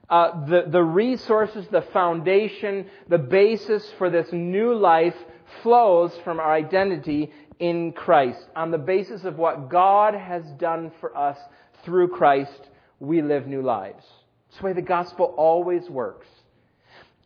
Uh, 0.10 0.46
the, 0.46 0.65
the 0.67 0.84
resources, 0.84 1.65
the 1.72 1.81
foundation, 1.93 2.88
the 3.08 3.17
basis 3.17 3.89
for 3.98 4.10
this 4.10 4.27
new 4.34 4.74
life 4.75 5.15
flows 5.63 6.12
from 6.25 6.41
our 6.41 6.51
identity 6.51 7.31
in 7.58 7.93
Christ. 7.93 8.46
On 8.53 8.69
the 8.69 8.77
basis 8.77 9.24
of 9.24 9.38
what 9.38 9.69
God 9.69 10.13
has 10.13 10.43
done 10.58 10.91
for 11.00 11.15
us 11.15 11.38
through 11.86 12.10
Christ, 12.10 12.67
we 13.00 13.22
live 13.22 13.48
new 13.48 13.62
lives. 13.62 14.03
It's 14.50 14.58
the 14.58 14.65
way 14.65 14.74
the 14.74 14.81
gospel 14.81 15.34
always 15.38 15.89
works. 15.89 16.27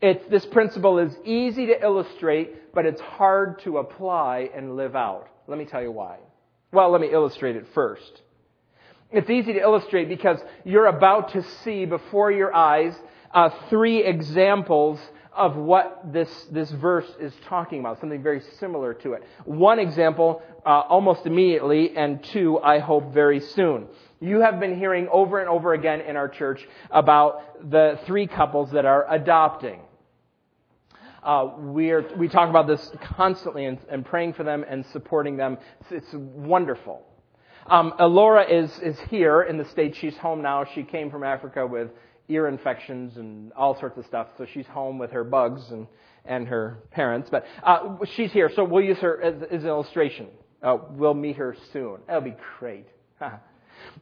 It's, 0.00 0.24
this 0.28 0.46
principle 0.46 0.98
is 0.98 1.16
easy 1.24 1.66
to 1.66 1.82
illustrate, 1.82 2.72
but 2.74 2.86
it's 2.86 3.00
hard 3.00 3.58
to 3.60 3.78
apply 3.78 4.50
and 4.54 4.76
live 4.76 4.94
out. 4.94 5.28
Let 5.48 5.58
me 5.58 5.64
tell 5.64 5.82
you 5.82 5.90
why. 5.90 6.18
Well, 6.74 6.90
let 6.90 7.00
me 7.00 7.08
illustrate 7.12 7.54
it 7.54 7.66
first. 7.72 8.22
It's 9.12 9.30
easy 9.30 9.52
to 9.52 9.60
illustrate 9.60 10.08
because 10.08 10.40
you're 10.64 10.86
about 10.86 11.32
to 11.34 11.42
see 11.62 11.84
before 11.84 12.32
your 12.32 12.52
eyes 12.52 12.98
uh, 13.32 13.50
three 13.70 14.02
examples 14.02 14.98
of 15.32 15.54
what 15.54 16.12
this, 16.12 16.28
this 16.50 16.68
verse 16.72 17.06
is 17.20 17.32
talking 17.46 17.78
about, 17.78 18.00
something 18.00 18.22
very 18.22 18.42
similar 18.58 18.92
to 18.92 19.12
it. 19.12 19.22
One 19.44 19.78
example, 19.78 20.42
uh, 20.66 20.80
almost 20.88 21.26
immediately, 21.26 21.96
and 21.96 22.22
two, 22.24 22.58
I 22.58 22.80
hope 22.80 23.14
very 23.14 23.38
soon. 23.38 23.86
You 24.20 24.40
have 24.40 24.58
been 24.58 24.76
hearing 24.76 25.06
over 25.12 25.38
and 25.38 25.48
over 25.48 25.74
again 25.74 26.00
in 26.00 26.16
our 26.16 26.28
church 26.28 26.66
about 26.90 27.70
the 27.70 28.00
three 28.06 28.26
couples 28.26 28.72
that 28.72 28.84
are 28.84 29.06
adopting. 29.08 29.80
Uh, 31.24 31.52
we're, 31.56 32.06
we 32.16 32.28
talk 32.28 32.50
about 32.50 32.66
this 32.66 32.90
constantly 33.16 33.64
and, 33.64 33.78
and, 33.88 34.04
praying 34.04 34.34
for 34.34 34.44
them 34.44 34.64
and 34.68 34.84
supporting 34.92 35.38
them. 35.38 35.56
It's, 35.80 36.04
it's 36.04 36.14
wonderful. 36.14 37.02
Um, 37.66 37.94
Alora 37.98 38.44
is, 38.44 38.78
is 38.80 38.98
here 39.08 39.42
in 39.42 39.56
the 39.56 39.64
States. 39.64 39.96
She's 39.96 40.16
home 40.18 40.42
now. 40.42 40.66
She 40.74 40.82
came 40.82 41.10
from 41.10 41.24
Africa 41.24 41.66
with 41.66 41.88
ear 42.28 42.46
infections 42.46 43.16
and 43.16 43.52
all 43.54 43.78
sorts 43.80 43.96
of 43.96 44.04
stuff. 44.04 44.28
So 44.36 44.46
she's 44.52 44.66
home 44.66 44.98
with 44.98 45.12
her 45.12 45.24
bugs 45.24 45.70
and, 45.70 45.86
and 46.26 46.46
her 46.48 46.78
parents. 46.90 47.30
But 47.30 47.46
uh, 47.62 47.96
she's 48.16 48.32
here, 48.32 48.50
so 48.54 48.64
we'll 48.64 48.84
use 48.84 48.98
her 48.98 49.22
as, 49.22 49.42
as 49.50 49.62
an 49.62 49.68
illustration. 49.68 50.28
Uh, 50.62 50.76
we'll 50.90 51.14
meet 51.14 51.36
her 51.36 51.56
soon. 51.72 51.98
That'll 52.06 52.20
be 52.20 52.36
great. 52.58 52.86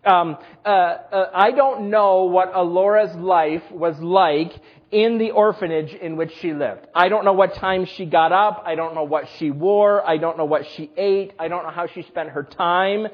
um, 0.05 0.37
uh, 0.65 0.69
uh, 0.69 1.31
I 1.35 1.53
don't 1.53 1.91
know 1.91 2.25
what 2.25 2.53
Alora's 2.55 3.15
life 3.17 3.62
was 3.71 3.99
like 4.01 4.53
in 4.91 5.19
the 5.19 5.31
orphanage 5.31 5.95
in 5.95 6.17
which 6.17 6.33
she 6.41 6.53
lived. 6.53 6.87
I 6.95 7.09
don't 7.09 7.25
know 7.25 7.33
what 7.33 7.55
time 7.55 7.87
she 7.87 8.05
got 8.05 8.33
up. 8.33 8.62
I 8.67 8.75
don't 8.75 8.95
know 8.95 9.05
what 9.05 9.29
she 9.39 9.51
wore. 9.51 10.07
I 10.07 10.19
don't 10.19 10.37
know 10.37 10.45
what 10.45 10.67
she 10.67 10.91
ate. 10.97 11.33
I 11.39 11.49
don't 11.49 11.62
know 11.65 11.71
how 11.71 11.87
she 11.87 12.03
spent 12.03 12.31
her 12.31 12.43
time. 12.43 13.09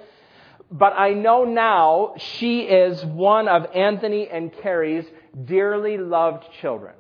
But 0.71 0.93
I 0.95 1.15
know 1.15 1.45
now 1.45 2.15
she 2.19 2.61
is 2.63 3.03
one 3.05 3.49
of 3.49 3.67
Anthony 3.75 4.29
and 4.29 4.53
Carrie's 4.53 5.07
dearly 5.45 5.99
loved 5.99 6.45
children. 6.61 6.95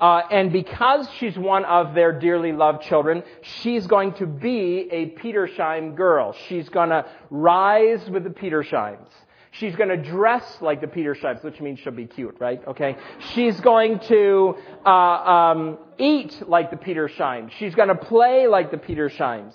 Uh, 0.00 0.22
and 0.30 0.50
because 0.52 1.06
she's 1.18 1.36
one 1.36 1.64
of 1.66 1.94
their 1.94 2.18
dearly 2.18 2.52
loved 2.52 2.82
children, 2.82 3.22
she's 3.42 3.86
going 3.86 4.14
to 4.14 4.26
be 4.26 4.88
a 4.90 5.10
Petersheim 5.10 5.94
girl. 5.94 6.34
She's 6.48 6.68
going 6.70 6.88
to 6.88 7.04
rise 7.28 8.08
with 8.08 8.24
the 8.24 8.30
Petersheims. 8.30 9.08
She's 9.52 9.74
going 9.76 9.88
to 9.90 9.96
dress 9.96 10.58
like 10.60 10.80
the 10.80 10.86
Petersheims, 10.86 11.42
which 11.42 11.60
means 11.60 11.80
she'll 11.80 11.92
be 11.92 12.06
cute, 12.06 12.36
right? 12.38 12.66
Okay. 12.66 12.96
She's 13.34 13.60
going 13.60 13.98
to 14.00 14.56
uh, 14.86 14.90
um, 14.90 15.78
eat 15.98 16.48
like 16.48 16.70
the 16.70 16.76
Petersheims. 16.76 17.50
She's 17.58 17.74
going 17.74 17.88
to 17.88 17.94
play 17.94 18.46
like 18.46 18.70
the 18.70 18.76
Petersheims 18.76 19.52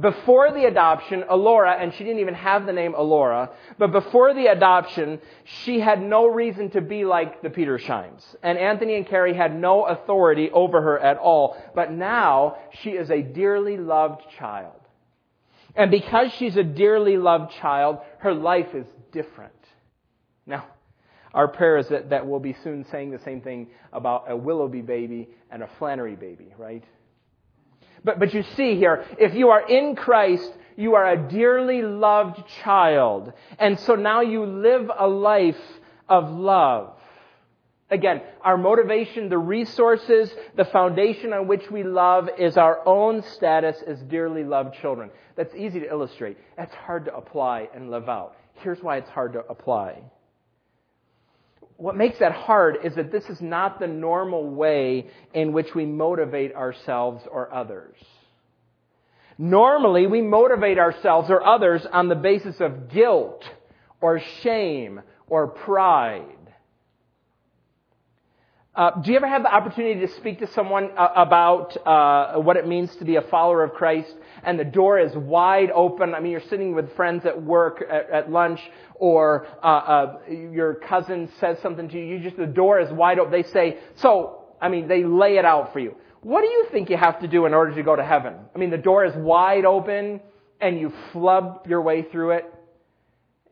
before 0.00 0.52
the 0.52 0.66
adoption, 0.66 1.24
Alora, 1.28 1.72
and 1.72 1.94
she 1.94 2.04
didn't 2.04 2.20
even 2.20 2.34
have 2.34 2.66
the 2.66 2.72
name 2.72 2.94
Alora, 2.94 3.50
but 3.78 3.90
before 3.90 4.34
the 4.34 4.46
adoption, 4.46 5.20
she 5.44 5.80
had 5.80 6.02
no 6.02 6.26
reason 6.26 6.70
to 6.70 6.80
be 6.80 7.04
like 7.04 7.42
the 7.42 7.48
Petersheims. 7.48 8.22
And 8.42 8.58
Anthony 8.58 8.96
and 8.96 9.06
Carrie 9.06 9.34
had 9.34 9.58
no 9.58 9.84
authority 9.84 10.50
over 10.50 10.80
her 10.82 10.98
at 10.98 11.16
all. 11.16 11.56
But 11.74 11.90
now, 11.90 12.56
she 12.82 12.90
is 12.90 13.10
a 13.10 13.22
dearly 13.22 13.78
loved 13.78 14.22
child. 14.38 14.74
And 15.74 15.90
because 15.90 16.32
she's 16.34 16.56
a 16.56 16.64
dearly 16.64 17.16
loved 17.16 17.52
child, 17.52 17.98
her 18.18 18.34
life 18.34 18.74
is 18.74 18.86
different. 19.10 19.52
Now, 20.46 20.66
our 21.32 21.48
prayer 21.48 21.78
is 21.78 21.88
that, 21.88 22.10
that 22.10 22.26
we'll 22.26 22.40
be 22.40 22.56
soon 22.62 22.84
saying 22.90 23.10
the 23.10 23.18
same 23.20 23.40
thing 23.40 23.68
about 23.92 24.30
a 24.30 24.36
Willoughby 24.36 24.82
baby 24.82 25.30
and 25.50 25.62
a 25.62 25.68
Flannery 25.78 26.16
baby, 26.16 26.52
right? 26.58 26.84
But, 28.04 28.18
but 28.18 28.34
you 28.34 28.42
see 28.56 28.76
here, 28.76 29.04
if 29.18 29.34
you 29.34 29.50
are 29.50 29.68
in 29.68 29.96
Christ, 29.96 30.52
you 30.76 30.94
are 30.94 31.08
a 31.08 31.16
dearly 31.16 31.82
loved 31.82 32.46
child. 32.62 33.32
And 33.58 33.78
so 33.80 33.94
now 33.94 34.20
you 34.20 34.44
live 34.44 34.90
a 34.96 35.06
life 35.06 35.60
of 36.08 36.30
love. 36.30 36.94
Again, 37.90 38.22
our 38.42 38.56
motivation, 38.56 39.28
the 39.28 39.38
resources, 39.38 40.34
the 40.56 40.64
foundation 40.64 41.34
on 41.34 41.46
which 41.46 41.70
we 41.70 41.82
love 41.82 42.28
is 42.38 42.56
our 42.56 42.80
own 42.88 43.22
status 43.22 43.76
as 43.86 44.00
dearly 44.02 44.44
loved 44.44 44.74
children. 44.80 45.10
That's 45.36 45.54
easy 45.54 45.80
to 45.80 45.88
illustrate. 45.88 46.38
That's 46.56 46.74
hard 46.74 47.04
to 47.04 47.14
apply 47.14 47.68
and 47.74 47.90
live 47.90 48.08
out. 48.08 48.34
Here's 48.54 48.82
why 48.82 48.96
it's 48.96 49.10
hard 49.10 49.34
to 49.34 49.40
apply 49.40 50.02
what 51.82 51.96
makes 51.96 52.20
that 52.20 52.30
hard 52.30 52.78
is 52.84 52.94
that 52.94 53.10
this 53.10 53.24
is 53.24 53.40
not 53.40 53.80
the 53.80 53.88
normal 53.88 54.48
way 54.48 55.08
in 55.34 55.52
which 55.52 55.74
we 55.74 55.84
motivate 55.84 56.54
ourselves 56.54 57.24
or 57.28 57.52
others. 57.52 57.96
Normally, 59.36 60.06
we 60.06 60.22
motivate 60.22 60.78
ourselves 60.78 61.28
or 61.28 61.44
others 61.44 61.84
on 61.92 62.08
the 62.08 62.14
basis 62.14 62.60
of 62.60 62.88
guilt 62.88 63.42
or 64.00 64.20
shame 64.44 65.00
or 65.26 65.48
pride. 65.48 66.22
Uh, 68.74 68.90
do 69.02 69.10
you 69.10 69.16
ever 69.18 69.28
have 69.28 69.42
the 69.42 69.54
opportunity 69.54 70.00
to 70.00 70.08
speak 70.14 70.38
to 70.38 70.46
someone 70.46 70.90
uh, 70.96 71.08
about 71.14 71.76
uh, 71.86 72.40
what 72.40 72.56
it 72.56 72.66
means 72.66 72.96
to 72.96 73.04
be 73.04 73.16
a 73.16 73.20
follower 73.20 73.62
of 73.62 73.74
Christ 73.74 74.14
and 74.44 74.58
the 74.58 74.64
door 74.64 74.98
is 74.98 75.14
wide 75.14 75.70
open? 75.70 76.14
I 76.14 76.20
mean, 76.20 76.32
you're 76.32 76.40
sitting 76.40 76.74
with 76.74 76.96
friends 76.96 77.26
at 77.26 77.42
work, 77.42 77.84
at, 77.90 78.08
at 78.08 78.30
lunch, 78.30 78.60
or 78.94 79.46
uh, 79.62 79.66
uh, 79.66 80.18
your 80.30 80.76
cousin 80.76 81.30
says 81.38 81.58
something 81.60 81.86
to 81.90 81.98
you. 81.98 82.16
You 82.16 82.20
just 82.20 82.38
the 82.38 82.46
door 82.46 82.80
is 82.80 82.90
wide 82.90 83.18
open. 83.18 83.30
They 83.30 83.42
say, 83.42 83.76
so 83.96 84.44
I 84.58 84.70
mean, 84.70 84.88
they 84.88 85.04
lay 85.04 85.36
it 85.36 85.44
out 85.44 85.74
for 85.74 85.78
you. 85.78 85.94
What 86.22 86.40
do 86.40 86.48
you 86.48 86.66
think 86.70 86.88
you 86.88 86.96
have 86.96 87.20
to 87.20 87.28
do 87.28 87.44
in 87.44 87.52
order 87.52 87.74
to 87.74 87.82
go 87.82 87.94
to 87.94 88.04
heaven? 88.04 88.36
I 88.54 88.58
mean, 88.58 88.70
the 88.70 88.78
door 88.78 89.04
is 89.04 89.14
wide 89.14 89.66
open, 89.66 90.20
and 90.62 90.80
you 90.80 90.94
flub 91.12 91.66
your 91.68 91.82
way 91.82 92.04
through 92.10 92.30
it 92.30 92.46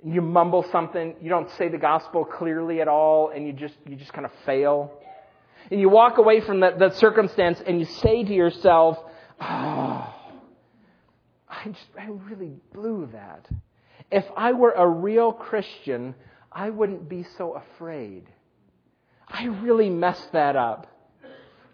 you 0.02 0.22
mumble 0.22 0.64
something, 0.72 1.14
you 1.20 1.28
don't 1.28 1.50
say 1.59 1.68
the 1.68 1.78
gospel 1.78 2.24
clearly 2.24 2.80
at 2.80 2.88
all, 2.88 3.30
and 3.35 3.46
you 3.46 3.52
just 3.52 3.74
you 3.87 3.96
just 3.96 4.12
kind 4.12 4.24
of 4.24 4.33
fail. 4.46 4.90
And 5.70 5.81
you 5.81 5.88
walk 5.88 6.18
away 6.18 6.40
from 6.40 6.61
that, 6.61 6.79
that 6.79 6.96
circumstance 6.96 7.61
and 7.64 7.79
you 7.79 7.87
say 7.87 8.25
to 8.25 8.33
yourself, 8.33 8.99
oh, 9.40 10.14
I, 11.49 11.64
just, 11.66 11.87
I 11.99 12.07
really 12.07 12.57
blew 12.73 13.09
that. 13.12 13.46
If 14.11 14.25
I 14.37 14.53
were 14.53 14.73
a 14.73 14.87
real 14.87 15.33
Christian, 15.33 16.14
I 16.51 16.70
wouldn't 16.70 17.09
be 17.09 17.25
so 17.37 17.55
afraid. 17.55 18.25
I 19.29 19.44
really 19.44 19.90
messed 19.90 20.33
that 20.33 20.57
up. 20.57 20.87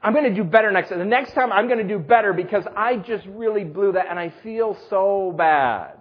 I'm 0.02 0.12
going 0.12 0.24
to 0.24 0.34
do 0.34 0.44
better 0.44 0.70
next 0.70 0.90
time. 0.90 0.98
The 0.98 1.04
next 1.04 1.32
time 1.32 1.50
I'm 1.50 1.66
going 1.66 1.78
to 1.78 1.88
do 1.88 1.98
better 1.98 2.32
because 2.32 2.64
I 2.76 2.96
just 2.96 3.26
really 3.26 3.64
blew 3.64 3.92
that 3.92 4.06
and 4.08 4.18
I 4.18 4.32
feel 4.42 4.76
so 4.90 5.34
bad. 5.36 5.94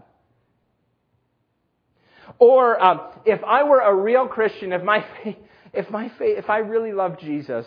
Or 2.37 2.83
um, 2.83 3.01
if 3.25 3.43
I 3.43 3.63
were 3.63 3.79
a 3.79 3.95
real 3.95 4.27
Christian, 4.27 4.73
if 4.73 4.83
my 4.83 5.05
if 5.75 5.89
my 5.89 6.09
faith, 6.09 6.37
if 6.37 6.49
I 6.49 6.59
really 6.59 6.93
loved 6.93 7.19
Jesus, 7.19 7.65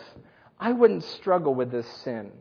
I 0.59 0.71
wouldn't 0.71 1.03
struggle 1.03 1.55
with 1.55 1.71
this 1.71 1.87
sin 2.03 2.31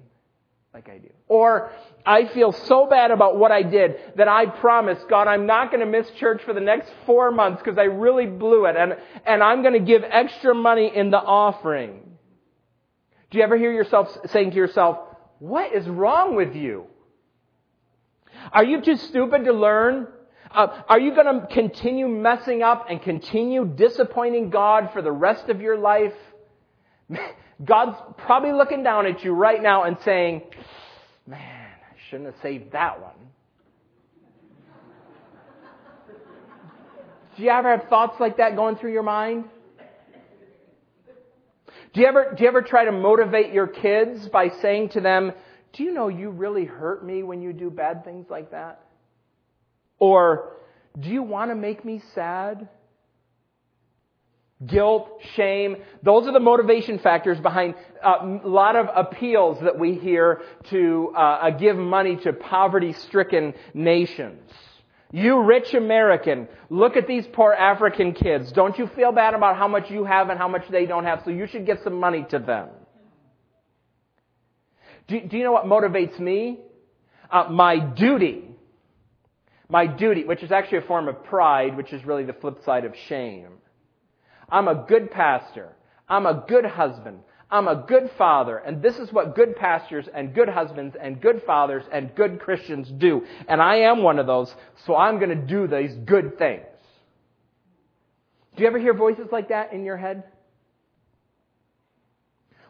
like 0.75 0.89
I 0.89 0.99
do. 0.99 1.11
Or 1.29 1.73
I 2.05 2.27
feel 2.27 2.53
so 2.53 2.87
bad 2.87 3.11
about 3.11 3.39
what 3.39 3.51
I 3.51 3.63
did 3.63 3.97
that 4.17 4.29
I 4.29 4.47
promise 4.47 4.99
God 5.09 5.27
I'm 5.27 5.47
not 5.47 5.71
going 5.71 5.81
to 5.81 5.91
miss 5.91 6.09
church 6.19 6.43
for 6.45 6.53
the 6.53 6.61
next 6.61 6.91
four 7.07 7.31
months 7.31 7.63
because 7.63 7.79
I 7.79 7.85
really 7.85 8.27
blew 8.27 8.67
it 8.67 8.77
and, 8.77 8.97
and 9.27 9.43
I'm 9.43 9.63
going 9.63 9.75
to 9.75 9.81
give 9.81 10.05
extra 10.05 10.55
money 10.55 10.91
in 10.95 11.11
the 11.11 11.19
offering. 11.19 12.03
Do 13.31 13.39
you 13.39 13.45
ever 13.45 13.57
hear 13.57 13.73
yourself 13.73 14.17
saying 14.27 14.51
to 14.51 14.57
yourself, 14.57 14.99
what 15.39 15.73
is 15.73 15.87
wrong 15.89 16.35
with 16.35 16.55
you? 16.55 16.87
Are 18.53 18.65
you 18.65 18.81
too 18.81 18.97
stupid 18.97 19.45
to 19.45 19.53
learn? 19.53 20.09
Uh, 20.51 20.83
are 20.89 20.99
you 20.99 21.15
going 21.15 21.41
to 21.41 21.47
continue 21.47 22.09
messing 22.09 22.63
up 22.63 22.87
and 22.89 23.03
continue 23.03 23.65
disappointing 23.65 24.51
God 24.51 24.91
for 24.93 25.03
the 25.03 25.13
rest 25.13 25.49
of 25.49 25.61
your 25.61 25.77
life? 25.77 26.15
God's 27.65 27.97
probably 28.19 28.53
looking 28.53 28.83
down 28.83 29.07
at 29.07 29.25
you 29.25 29.33
right 29.33 29.63
now 29.63 29.83
and 29.83 29.97
saying, 30.05 30.43
man, 31.27 31.41
I 31.41 31.95
shouldn't 32.09 32.33
have 32.33 32.43
saved 32.43 32.73
that 32.73 33.01
one. 33.01 33.13
Do 37.37 37.45
you 37.45 37.51
ever 37.51 37.77
have 37.77 37.89
thoughts 37.89 38.19
like 38.19 38.39
that 38.39 38.57
going 38.57 38.77
through 38.77 38.93
your 38.93 39.05
mind? 39.05 39.45
Do 41.93 42.01
you 42.01 42.07
ever, 42.07 42.35
do 42.37 42.43
you 42.43 42.49
ever 42.49 42.63
try 42.63 42.85
to 42.85 42.93
motivate 42.93 43.53
your 43.53 43.67
kids 43.67 44.29
by 44.29 44.49
saying 44.61 44.91
to 44.91 45.01
them, 45.01 45.33
do 45.73 45.85
you 45.85 45.93
know 45.93 46.09
you 46.09 46.31
really 46.31 46.65
hurt 46.65 47.05
me 47.05 47.23
when 47.23 47.41
you 47.41 47.53
do 47.53 47.71
bad 47.71 48.05
things 48.05 48.27
like 48.29 48.51
that? 48.51 48.88
Or, 49.99 50.53
do 50.99 51.09
you 51.09 51.23
want 51.23 51.51
to 51.51 51.55
make 51.55 51.85
me 51.85 52.03
sad? 52.15 52.69
Guilt, 54.65 55.21
shame, 55.37 55.77
those 56.03 56.27
are 56.27 56.33
the 56.33 56.41
motivation 56.41 56.99
factors 56.99 57.39
behind 57.39 57.77
uh, 58.05 58.39
a 58.45 58.49
lot 58.49 58.75
of 58.75 58.89
appeals 58.93 59.61
that 59.63 59.79
we 59.79 59.95
hear 59.95 60.43
to 60.71 61.13
uh, 61.15 61.19
uh, 61.19 61.51
give 61.51 61.77
money 61.77 62.17
to 62.17 62.33
poverty 62.33 62.93
stricken 62.93 63.55
nations. 63.73 64.51
You 65.13 65.43
rich 65.43 65.75
American, 65.75 66.49
look 66.71 66.97
at 66.97 67.07
these 67.07 67.25
poor 67.33 67.53
African 67.53 68.13
kids. 68.13 68.51
Don't 68.51 68.77
you 68.79 68.89
feel 68.89 69.13
bad 69.13 69.35
about 69.35 69.57
how 69.57 69.69
much 69.69 69.93
you 69.93 70.05
have 70.05 70.29
and 70.29 70.39
how 70.39 70.49
much 70.49 70.69
they 70.71 70.87
don't 70.87 71.05
have, 71.05 71.23
so 71.25 71.31
you 71.31 71.47
should 71.47 71.65
give 71.65 71.79
some 71.85 71.95
money 71.95 72.27
to 72.31 72.41
them. 72.41 72.69
Do, 75.07 75.21
do 75.21 75.39
you 75.39 75.45
know 75.45 75.53
what 75.53 75.67
motivates 75.67 76.19
me? 76.19 76.59
Uh, 77.31 77.45
my 77.49 77.79
duty 77.79 78.48
my 79.69 79.87
duty, 79.87 80.25
which 80.25 80.43
is 80.43 80.51
actually 80.51 80.79
a 80.79 80.83
form 80.83 81.09
of 81.09 81.25
pride, 81.25 81.77
which 81.77 81.93
is 81.93 82.05
really 82.05 82.25
the 82.25 82.33
flip 82.33 82.65
side 82.65 82.85
of 82.85 82.95
shame. 83.09 83.59
I'm 84.49 84.69
a 84.69 84.87
good 84.89 85.11
pastor. 85.11 85.77
I'm 86.09 86.27
a 86.27 86.45
good 86.49 86.65
husband. 86.65 87.21
I'm 87.51 87.69
a 87.69 87.85
good 87.87 88.11
father. 88.17 88.59
And 88.59 88.83
this 88.83 88.97
is 88.97 89.13
what 89.13 89.35
good 89.35 89.57
pastors 89.57 90.07
and 90.13 90.35
good 90.35 90.49
husbands 90.49 90.97
and 91.01 91.21
good 91.21 91.43
fathers 91.47 91.85
and 91.93 92.15
good 92.15 92.41
Christians 92.41 92.91
do. 92.91 93.25
And 93.47 93.61
I 93.61 93.77
am 93.81 94.03
one 94.03 94.19
of 94.19 94.27
those, 94.27 94.55
so 94.87 94.97
I'm 94.97 95.19
going 95.19 95.31
to 95.31 95.47
do 95.47 95.67
these 95.67 95.95
good 95.95 96.39
things. 96.39 96.65
Do 98.57 98.63
you 98.63 98.69
ever 98.69 98.79
hear 98.79 98.95
voices 98.95 99.29
like 99.31 99.51
that 99.51 99.73
in 99.73 99.85
your 99.85 99.97
head? 99.97 100.25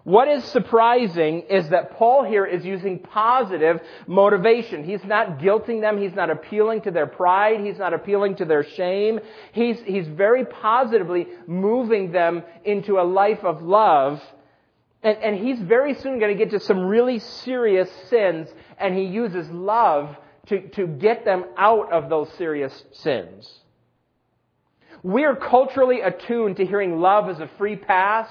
What 0.09 0.27
is 0.27 0.43
surprising 0.45 1.43
is 1.51 1.69
that 1.69 1.99
Paul 1.99 2.25
here 2.25 2.47
is 2.47 2.65
using 2.65 2.99
positive 2.99 3.79
motivation. 4.07 4.83
He's 4.83 5.05
not 5.05 5.39
guilting 5.39 5.83
them. 5.83 6.01
He's 6.01 6.15
not 6.15 6.31
appealing 6.31 6.81
to 6.83 6.91
their 6.91 7.07
pride. 7.07 7.61
He's 7.61 7.77
not 7.77 7.93
appealing 7.93 8.37
to 8.37 8.47
their 8.47 8.65
shame. 8.65 9.21
He's, 9.53 9.79
he's 9.83 10.09
very 10.09 10.47
positively 10.47 11.27
moving 11.47 12.11
them 12.11 12.43
into 12.65 12.99
a 12.99 13.05
life 13.05 13.45
of 13.45 13.61
love. 13.61 14.23
And, 15.03 15.19
and 15.19 15.47
he's 15.47 15.61
very 15.61 15.93
soon 15.93 16.19
going 16.19 16.35
to 16.35 16.43
get 16.43 16.53
to 16.53 16.61
some 16.61 16.87
really 16.87 17.19
serious 17.19 17.91
sins, 18.09 18.49
and 18.79 18.97
he 18.97 19.05
uses 19.05 19.51
love 19.51 20.17
to, 20.47 20.71
to 20.71 20.87
get 20.87 21.27
them 21.27 21.45
out 21.59 21.93
of 21.93 22.09
those 22.09 22.33
serious 22.39 22.73
sins. 22.93 23.47
We're 25.03 25.37
culturally 25.37 26.01
attuned 26.01 26.57
to 26.57 26.65
hearing 26.65 26.99
love 26.99 27.29
as 27.29 27.41
a 27.41 27.51
free 27.59 27.77
pass 27.77 28.31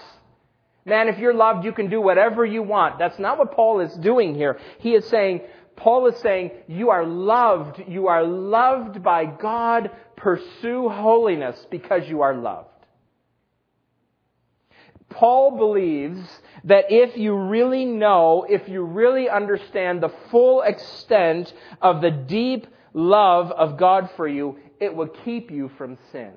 Man, 0.87 1.09
if 1.09 1.19
you're 1.19 1.33
loved, 1.33 1.65
you 1.65 1.73
can 1.73 1.89
do 1.89 1.99
whatever 1.99 2.45
you 2.45 2.63
want. 2.63 2.97
That's 2.97 3.19
not 3.19 3.37
what 3.37 3.51
Paul 3.51 3.81
is 3.81 3.93
doing 3.95 4.33
here. 4.33 4.57
He 4.79 4.95
is 4.95 5.05
saying, 5.05 5.41
Paul 5.75 6.07
is 6.07 6.15
saying, 6.21 6.51
you 6.69 6.91
are 6.91 7.05
loved. 7.05 7.83
You 7.89 8.07
are 8.07 8.23
loved 8.23 9.03
by 9.03 9.25
God. 9.25 9.91
Pursue 10.15 10.87
holiness 10.87 11.67
because 11.69 12.07
you 12.07 12.21
are 12.21 12.33
loved. 12.33 12.69
Paul 15.09 15.57
believes 15.57 16.25
that 16.63 16.85
if 16.89 17.17
you 17.17 17.35
really 17.35 17.83
know, 17.83 18.45
if 18.49 18.69
you 18.69 18.81
really 18.81 19.29
understand 19.29 20.01
the 20.01 20.13
full 20.31 20.61
extent 20.61 21.53
of 21.81 22.01
the 22.01 22.11
deep 22.11 22.65
love 22.93 23.51
of 23.51 23.77
God 23.77 24.09
for 24.15 24.27
you, 24.27 24.57
it 24.79 24.95
will 24.95 25.09
keep 25.25 25.51
you 25.51 25.69
from 25.77 25.97
sin. 26.13 26.31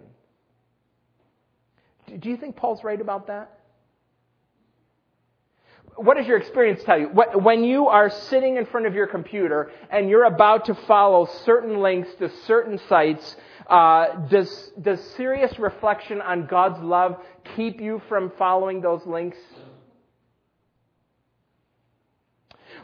Do 2.18 2.28
you 2.28 2.36
think 2.36 2.56
Paul's 2.56 2.82
right 2.82 3.00
about 3.00 3.28
that? 3.28 3.59
What 5.96 6.16
does 6.16 6.26
your 6.26 6.38
experience 6.38 6.82
tell 6.84 6.98
you? 6.98 7.08
When 7.08 7.64
you 7.64 7.88
are 7.88 8.10
sitting 8.10 8.56
in 8.56 8.66
front 8.66 8.86
of 8.86 8.94
your 8.94 9.06
computer 9.06 9.70
and 9.90 10.08
you're 10.08 10.24
about 10.24 10.66
to 10.66 10.74
follow 10.74 11.28
certain 11.44 11.80
links 11.80 12.08
to 12.18 12.30
certain 12.46 12.80
sites, 12.88 13.36
uh, 13.66 14.26
does, 14.28 14.72
does 14.80 15.00
serious 15.16 15.58
reflection 15.58 16.20
on 16.20 16.46
God's 16.46 16.80
love 16.82 17.16
keep 17.56 17.80
you 17.80 18.02
from 18.08 18.32
following 18.38 18.80
those 18.80 19.04
links? 19.06 19.38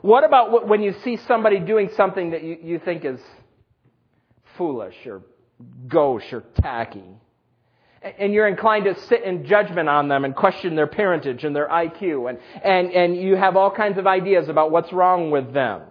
What 0.02 0.24
about 0.24 0.68
when 0.68 0.82
you 0.82 0.94
see 1.02 1.16
somebody 1.16 1.58
doing 1.58 1.90
something 1.96 2.30
that 2.30 2.42
you, 2.42 2.58
you 2.62 2.78
think 2.78 3.04
is 3.04 3.20
foolish 4.56 4.94
or 5.06 5.22
gauche 5.88 6.32
or 6.32 6.42
tacky? 6.60 7.04
And 8.02 8.32
you're 8.32 8.46
inclined 8.46 8.84
to 8.84 8.98
sit 9.02 9.24
in 9.24 9.44
judgment 9.44 9.88
on 9.88 10.08
them 10.08 10.24
and 10.24 10.34
question 10.34 10.76
their 10.76 10.86
parentage 10.86 11.44
and 11.44 11.56
their 11.56 11.68
IQ, 11.68 12.30
and, 12.30 12.38
and, 12.62 12.92
and 12.92 13.16
you 13.16 13.36
have 13.36 13.56
all 13.56 13.70
kinds 13.70 13.98
of 13.98 14.06
ideas 14.06 14.48
about 14.48 14.70
what's 14.70 14.92
wrong 14.92 15.30
with 15.30 15.52
them. 15.52 15.82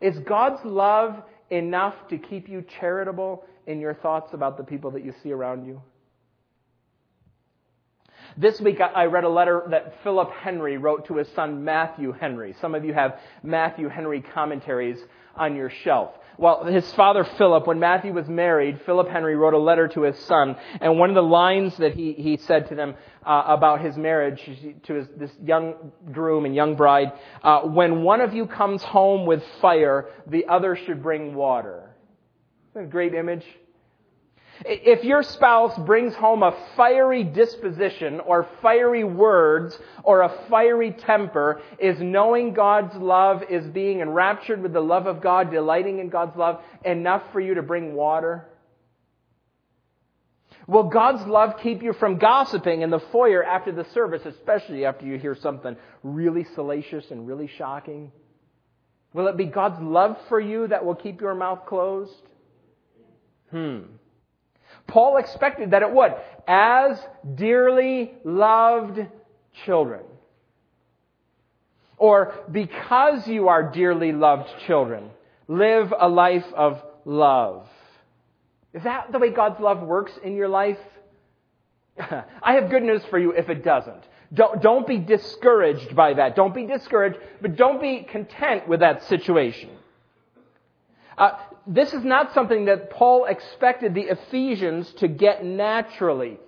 Is 0.00 0.18
God's 0.18 0.64
love 0.64 1.22
enough 1.50 1.94
to 2.08 2.18
keep 2.18 2.48
you 2.48 2.64
charitable 2.80 3.44
in 3.66 3.80
your 3.80 3.94
thoughts 3.94 4.34
about 4.34 4.56
the 4.56 4.64
people 4.64 4.90
that 4.92 5.04
you 5.04 5.14
see 5.22 5.32
around 5.32 5.66
you? 5.66 5.80
This 8.36 8.60
week 8.60 8.80
I 8.80 9.06
read 9.06 9.24
a 9.24 9.28
letter 9.28 9.62
that 9.70 10.02
Philip 10.02 10.30
Henry 10.32 10.76
wrote 10.76 11.06
to 11.06 11.16
his 11.16 11.28
son 11.28 11.64
Matthew 11.64 12.12
Henry. 12.12 12.54
Some 12.60 12.74
of 12.74 12.84
you 12.84 12.92
have 12.92 13.18
Matthew 13.42 13.88
Henry 13.88 14.20
commentaries 14.20 14.98
on 15.36 15.56
your 15.56 15.70
shelf. 15.70 16.10
Well, 16.38 16.64
his 16.64 16.90
father 16.92 17.24
Philip, 17.24 17.66
when 17.66 17.78
Matthew 17.78 18.12
was 18.12 18.28
married, 18.28 18.80
Philip 18.84 19.08
Henry 19.08 19.36
wrote 19.36 19.54
a 19.54 19.58
letter 19.58 19.88
to 19.88 20.02
his 20.02 20.18
son, 20.20 20.56
and 20.80 20.98
one 20.98 21.08
of 21.08 21.14
the 21.14 21.22
lines 21.22 21.76
that 21.78 21.94
he, 21.94 22.12
he 22.12 22.36
said 22.36 22.68
to 22.68 22.74
them 22.74 22.94
uh, 23.24 23.44
about 23.46 23.80
his 23.80 23.96
marriage 23.96 24.40
to 24.84 24.94
his, 24.94 25.08
this 25.16 25.30
young 25.42 25.92
groom 26.12 26.44
and 26.44 26.54
young 26.54 26.76
bride, 26.76 27.12
uh, 27.42 27.62
when 27.62 28.02
one 28.02 28.20
of 28.20 28.34
you 28.34 28.46
comes 28.46 28.82
home 28.82 29.24
with 29.24 29.42
fire, 29.62 30.08
the 30.26 30.46
other 30.46 30.76
should 30.76 31.02
bring 31.02 31.34
water. 31.34 31.94
Isn't 32.72 32.82
that 32.82 32.88
a 32.88 32.90
great 32.90 33.14
image? 33.14 33.44
If 34.64 35.04
your 35.04 35.22
spouse 35.22 35.78
brings 35.78 36.14
home 36.14 36.42
a 36.42 36.56
fiery 36.76 37.24
disposition 37.24 38.20
or 38.20 38.48
fiery 38.62 39.04
words 39.04 39.78
or 40.02 40.22
a 40.22 40.32
fiery 40.48 40.92
temper, 40.92 41.60
is 41.78 42.00
knowing 42.00 42.54
God's 42.54 42.94
love, 42.96 43.42
is 43.50 43.66
being 43.66 44.00
enraptured 44.00 44.62
with 44.62 44.72
the 44.72 44.80
love 44.80 45.06
of 45.06 45.20
God, 45.20 45.50
delighting 45.50 45.98
in 45.98 46.08
God's 46.08 46.36
love, 46.36 46.62
enough 46.84 47.22
for 47.32 47.40
you 47.40 47.54
to 47.54 47.62
bring 47.62 47.94
water? 47.94 48.46
Will 50.66 50.84
God's 50.84 51.24
love 51.26 51.60
keep 51.62 51.82
you 51.82 51.92
from 51.92 52.18
gossiping 52.18 52.82
in 52.82 52.90
the 52.90 52.98
foyer 52.98 53.44
after 53.44 53.70
the 53.70 53.84
service, 53.92 54.22
especially 54.24 54.84
after 54.84 55.06
you 55.06 55.18
hear 55.18 55.36
something 55.36 55.76
really 56.02 56.44
salacious 56.54 57.10
and 57.10 57.26
really 57.26 57.48
shocking? 57.56 58.10
Will 59.12 59.28
it 59.28 59.36
be 59.36 59.44
God's 59.46 59.80
love 59.80 60.16
for 60.28 60.40
you 60.40 60.66
that 60.68 60.84
will 60.84 60.96
keep 60.96 61.20
your 61.20 61.34
mouth 61.34 61.66
closed? 61.66 62.22
Hmm. 63.50 63.82
Paul 64.86 65.16
expected 65.16 65.72
that 65.72 65.82
it 65.82 65.90
would. 65.90 66.14
As 66.46 66.98
dearly 67.34 68.14
loved 68.24 69.00
children. 69.64 70.04
Or 71.98 72.34
because 72.50 73.26
you 73.26 73.48
are 73.48 73.70
dearly 73.72 74.12
loved 74.12 74.48
children, 74.66 75.10
live 75.48 75.92
a 75.98 76.08
life 76.08 76.46
of 76.54 76.82
love. 77.04 77.66
Is 78.74 78.82
that 78.84 79.10
the 79.10 79.18
way 79.18 79.30
God's 79.30 79.58
love 79.60 79.82
works 79.82 80.12
in 80.22 80.34
your 80.34 80.48
life? 80.48 80.78
I 81.98 82.54
have 82.54 82.68
good 82.68 82.82
news 82.82 83.02
for 83.08 83.18
you 83.18 83.32
if 83.32 83.48
it 83.48 83.64
doesn't. 83.64 84.04
Don't, 84.34 84.60
don't 84.60 84.86
be 84.86 84.98
discouraged 84.98 85.94
by 85.94 86.14
that. 86.14 86.36
Don't 86.36 86.54
be 86.54 86.66
discouraged, 86.66 87.18
but 87.40 87.56
don't 87.56 87.80
be 87.80 88.02
content 88.02 88.68
with 88.68 88.80
that 88.80 89.04
situation. 89.04 89.70
Uh, 91.16 91.30
this 91.66 91.92
is 91.92 92.04
not 92.04 92.32
something 92.32 92.66
that 92.66 92.90
Paul 92.90 93.24
expected 93.24 93.94
the 93.94 94.02
Ephesians 94.02 94.92
to 94.98 95.08
get 95.08 95.44
naturally. 95.44 96.38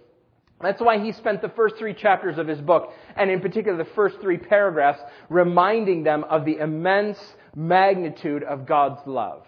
That's 0.60 0.80
why 0.80 0.98
he 0.98 1.12
spent 1.12 1.42
the 1.42 1.48
first 1.50 1.76
three 1.76 1.94
chapters 1.94 2.38
of 2.38 2.46
his 2.48 2.60
book, 2.60 2.92
and 3.16 3.30
in 3.30 3.40
particular 3.40 3.76
the 3.76 3.90
first 3.92 4.20
three 4.20 4.38
paragraphs, 4.38 5.00
reminding 5.28 6.02
them 6.02 6.24
of 6.24 6.44
the 6.44 6.58
immense 6.58 7.18
magnitude 7.54 8.42
of 8.42 8.66
God's 8.66 9.00
love. 9.06 9.44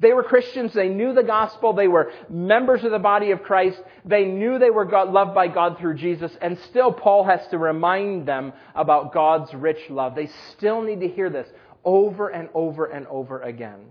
They 0.00 0.12
were 0.12 0.22
Christians. 0.22 0.72
They 0.72 0.88
knew 0.88 1.12
the 1.12 1.24
gospel. 1.24 1.72
They 1.72 1.88
were 1.88 2.12
members 2.28 2.84
of 2.84 2.92
the 2.92 3.00
body 3.00 3.32
of 3.32 3.42
Christ. 3.42 3.82
They 4.04 4.26
knew 4.26 4.58
they 4.58 4.70
were 4.70 4.84
God, 4.84 5.10
loved 5.10 5.34
by 5.34 5.48
God 5.48 5.78
through 5.78 5.96
Jesus. 5.96 6.30
And 6.40 6.56
still, 6.70 6.92
Paul 6.92 7.24
has 7.24 7.44
to 7.48 7.58
remind 7.58 8.28
them 8.28 8.52
about 8.76 9.12
God's 9.12 9.52
rich 9.54 9.90
love. 9.90 10.14
They 10.14 10.28
still 10.52 10.82
need 10.82 11.00
to 11.00 11.08
hear 11.08 11.30
this 11.30 11.48
over 11.84 12.28
and 12.28 12.48
over 12.54 12.86
and 12.86 13.08
over 13.08 13.42
again 13.42 13.86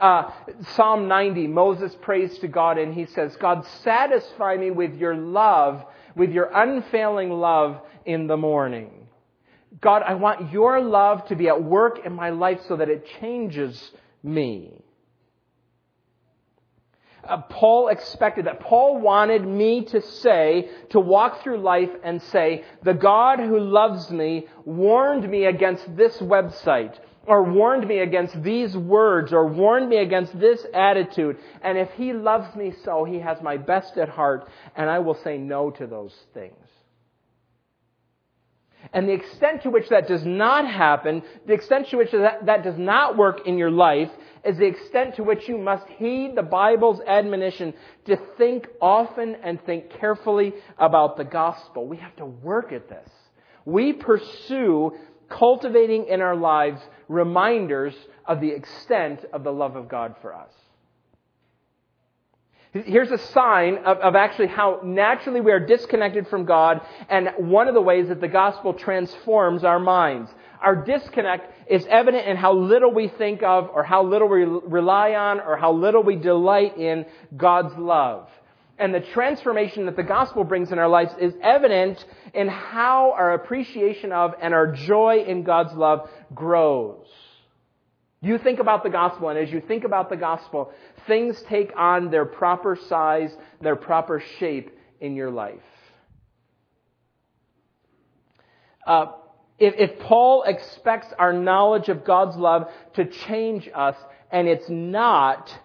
uh, 0.00 0.30
Psalm 0.74 1.08
90, 1.08 1.46
Moses 1.46 1.96
prays 2.00 2.38
to 2.38 2.48
God 2.48 2.78
and 2.78 2.94
he 2.94 3.06
says, 3.06 3.36
God, 3.36 3.66
satisfy 3.82 4.56
me 4.56 4.70
with 4.70 4.94
your 4.94 5.16
love, 5.16 5.84
with 6.16 6.30
your 6.30 6.50
unfailing 6.54 7.30
love 7.30 7.80
in 8.04 8.26
the 8.26 8.36
morning. 8.36 9.08
God, 9.80 10.02
I 10.02 10.14
want 10.14 10.52
your 10.52 10.80
love 10.80 11.26
to 11.28 11.36
be 11.36 11.48
at 11.48 11.62
work 11.62 12.00
in 12.04 12.12
my 12.12 12.30
life 12.30 12.60
so 12.66 12.76
that 12.76 12.88
it 12.88 13.06
changes 13.20 13.90
me. 14.22 14.82
Uh, 17.22 17.42
Paul 17.42 17.88
expected 17.88 18.46
that. 18.46 18.60
Paul 18.60 19.00
wanted 19.00 19.46
me 19.46 19.84
to 19.86 20.00
say, 20.00 20.70
to 20.90 21.00
walk 21.00 21.42
through 21.42 21.60
life 21.60 21.90
and 22.02 22.22
say, 22.22 22.64
the 22.82 22.94
God 22.94 23.38
who 23.38 23.60
loves 23.60 24.10
me 24.10 24.46
warned 24.64 25.28
me 25.28 25.44
against 25.44 25.94
this 25.96 26.16
website 26.18 26.98
or 27.28 27.42
warned 27.42 27.86
me 27.86 27.98
against 27.98 28.42
these 28.42 28.76
words 28.76 29.32
or 29.32 29.46
warned 29.46 29.88
me 29.88 29.98
against 29.98 30.38
this 30.40 30.64
attitude. 30.72 31.36
And 31.62 31.76
if 31.76 31.90
he 31.92 32.12
loves 32.12 32.56
me 32.56 32.72
so, 32.84 33.04
he 33.04 33.18
has 33.18 33.40
my 33.42 33.58
best 33.58 33.98
at 33.98 34.08
heart, 34.08 34.48
and 34.74 34.88
I 34.88 34.98
will 35.00 35.18
say 35.22 35.36
no 35.36 35.70
to 35.72 35.86
those 35.86 36.14
things. 36.32 36.56
And 38.92 39.08
the 39.08 39.12
extent 39.12 39.62
to 39.62 39.70
which 39.70 39.88
that 39.90 40.08
does 40.08 40.24
not 40.24 40.66
happen, 40.66 41.22
the 41.46 41.52
extent 41.52 41.88
to 41.88 41.98
which 41.98 42.12
that, 42.12 42.46
that 42.46 42.64
does 42.64 42.78
not 42.78 43.16
work 43.16 43.46
in 43.46 43.58
your 43.58 43.70
life, 43.70 44.10
is 44.44 44.56
the 44.56 44.66
extent 44.66 45.16
to 45.16 45.24
which 45.24 45.48
you 45.48 45.58
must 45.58 45.86
heed 45.98 46.34
the 46.34 46.42
Bible's 46.42 47.00
admonition 47.06 47.74
to 48.06 48.16
think 48.38 48.66
often 48.80 49.36
and 49.42 49.62
think 49.66 49.90
carefully 50.00 50.54
about 50.78 51.16
the 51.18 51.24
gospel. 51.24 51.86
We 51.86 51.98
have 51.98 52.16
to 52.16 52.24
work 52.24 52.72
at 52.72 52.88
this. 52.88 53.10
We 53.66 53.92
pursue 53.92 54.92
cultivating 55.28 56.06
in 56.06 56.20
our 56.20 56.36
lives 56.36 56.80
reminders 57.08 57.94
of 58.26 58.40
the 58.40 58.50
extent 58.50 59.24
of 59.32 59.44
the 59.44 59.52
love 59.52 59.76
of 59.76 59.88
God 59.88 60.16
for 60.20 60.34
us. 60.34 60.52
Here's 62.72 63.10
a 63.10 63.18
sign 63.18 63.78
of, 63.78 63.98
of, 63.98 64.14
actually 64.14 64.48
how 64.48 64.80
naturally 64.84 65.40
we 65.40 65.52
are 65.52 65.60
disconnected 65.60 66.28
from 66.28 66.44
God, 66.44 66.82
and 67.08 67.30
one 67.38 67.66
of 67.66 67.74
the 67.74 67.80
ways 67.80 68.08
that 68.08 68.20
the 68.20 68.28
gospel 68.28 68.74
transforms 68.74 69.64
our 69.64 69.78
minds. 69.78 70.30
Our 70.60 70.76
disconnect 70.84 71.70
is 71.70 71.86
evident 71.88 72.26
in 72.26 72.36
how 72.36 72.52
little 72.52 72.92
we 72.92 73.08
think 73.08 73.42
of, 73.42 73.70
or 73.72 73.82
how 73.82 74.04
little 74.04 74.28
we 74.28 74.44
rely 74.44 75.14
on, 75.14 75.40
or 75.40 75.56
how 75.56 75.72
little 75.72 76.02
we 76.02 76.16
delight 76.16 76.76
in 76.76 77.06
God's 77.34 77.74
love. 77.78 78.28
And 78.78 78.94
the 78.94 79.00
transformation 79.00 79.86
that 79.86 79.96
the 79.96 80.02
gospel 80.02 80.44
brings 80.44 80.70
in 80.70 80.78
our 80.78 80.88
lives 80.88 81.12
is 81.20 81.34
evident 81.42 82.04
in 82.32 82.48
how 82.48 83.12
our 83.12 83.34
appreciation 83.34 84.12
of 84.12 84.34
and 84.40 84.54
our 84.54 84.72
joy 84.72 85.24
in 85.26 85.42
God's 85.42 85.74
love 85.74 86.08
grows. 86.34 87.06
You 88.20 88.38
think 88.38 88.58
about 88.58 88.82
the 88.82 88.90
gospel, 88.90 89.28
and 89.28 89.38
as 89.38 89.50
you 89.50 89.60
think 89.60 89.84
about 89.84 90.10
the 90.10 90.16
gospel, 90.16 90.72
things 91.06 91.40
take 91.42 91.72
on 91.76 92.10
their 92.10 92.24
proper 92.24 92.76
size, 92.88 93.36
their 93.60 93.76
proper 93.76 94.20
shape 94.38 94.76
in 95.00 95.14
your 95.14 95.30
life. 95.30 95.60
Uh, 98.86 99.06
if, 99.58 99.74
if 99.76 99.98
Paul 100.00 100.44
expects 100.44 101.08
our 101.18 101.32
knowledge 101.32 101.88
of 101.88 102.04
God's 102.04 102.36
love 102.36 102.68
to 102.94 103.04
change 103.04 103.68
us, 103.74 103.96
and 104.30 104.48
it's 104.48 104.68
not, 104.68 105.56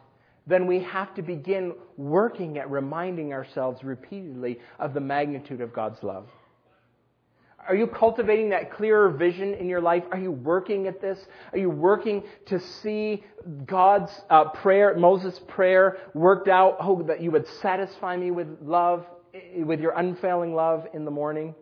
then 0.46 0.68
we 0.68 0.80
have 0.84 1.14
to 1.16 1.22
begin 1.22 1.74
working 1.98 2.58
at 2.58 2.70
reminding 2.70 3.34
ourselves 3.34 3.84
repeatedly 3.84 4.60
of 4.80 4.94
the 4.94 5.00
magnitude 5.00 5.62
of 5.62 5.74
God's 5.74 6.02
love. 6.04 6.28
Are 7.68 7.76
you 7.76 7.88
cultivating 7.88 8.50
that 8.50 8.74
clearer 8.74 9.10
vision 9.10 9.54
in 9.54 9.70
your 9.70 9.80
life? 9.80 10.04
Are 10.12 10.20
you 10.20 10.32
working 10.32 10.88
at 10.88 11.00
this? 11.00 11.18
Are 11.54 11.58
you 11.58 11.70
working 11.70 12.24
to 12.48 12.60
see 12.60 13.24
God's 13.66 14.12
uh, 14.30 14.50
prayer, 14.50 14.98
Moses' 14.98 15.40
prayer, 15.48 15.98
worked 16.14 16.50
out? 16.50 16.78
Oh, 16.82 17.04
that 17.04 17.22
you 17.22 17.32
would 17.32 17.48
satisfy 17.62 18.18
me 18.18 18.32
with 18.32 18.48
love, 18.62 19.06
with 19.56 19.80
your 19.80 19.94
unfailing 19.98 20.54
love 20.54 20.88
in 20.94 21.06
the 21.06 21.12
morning. 21.12 21.56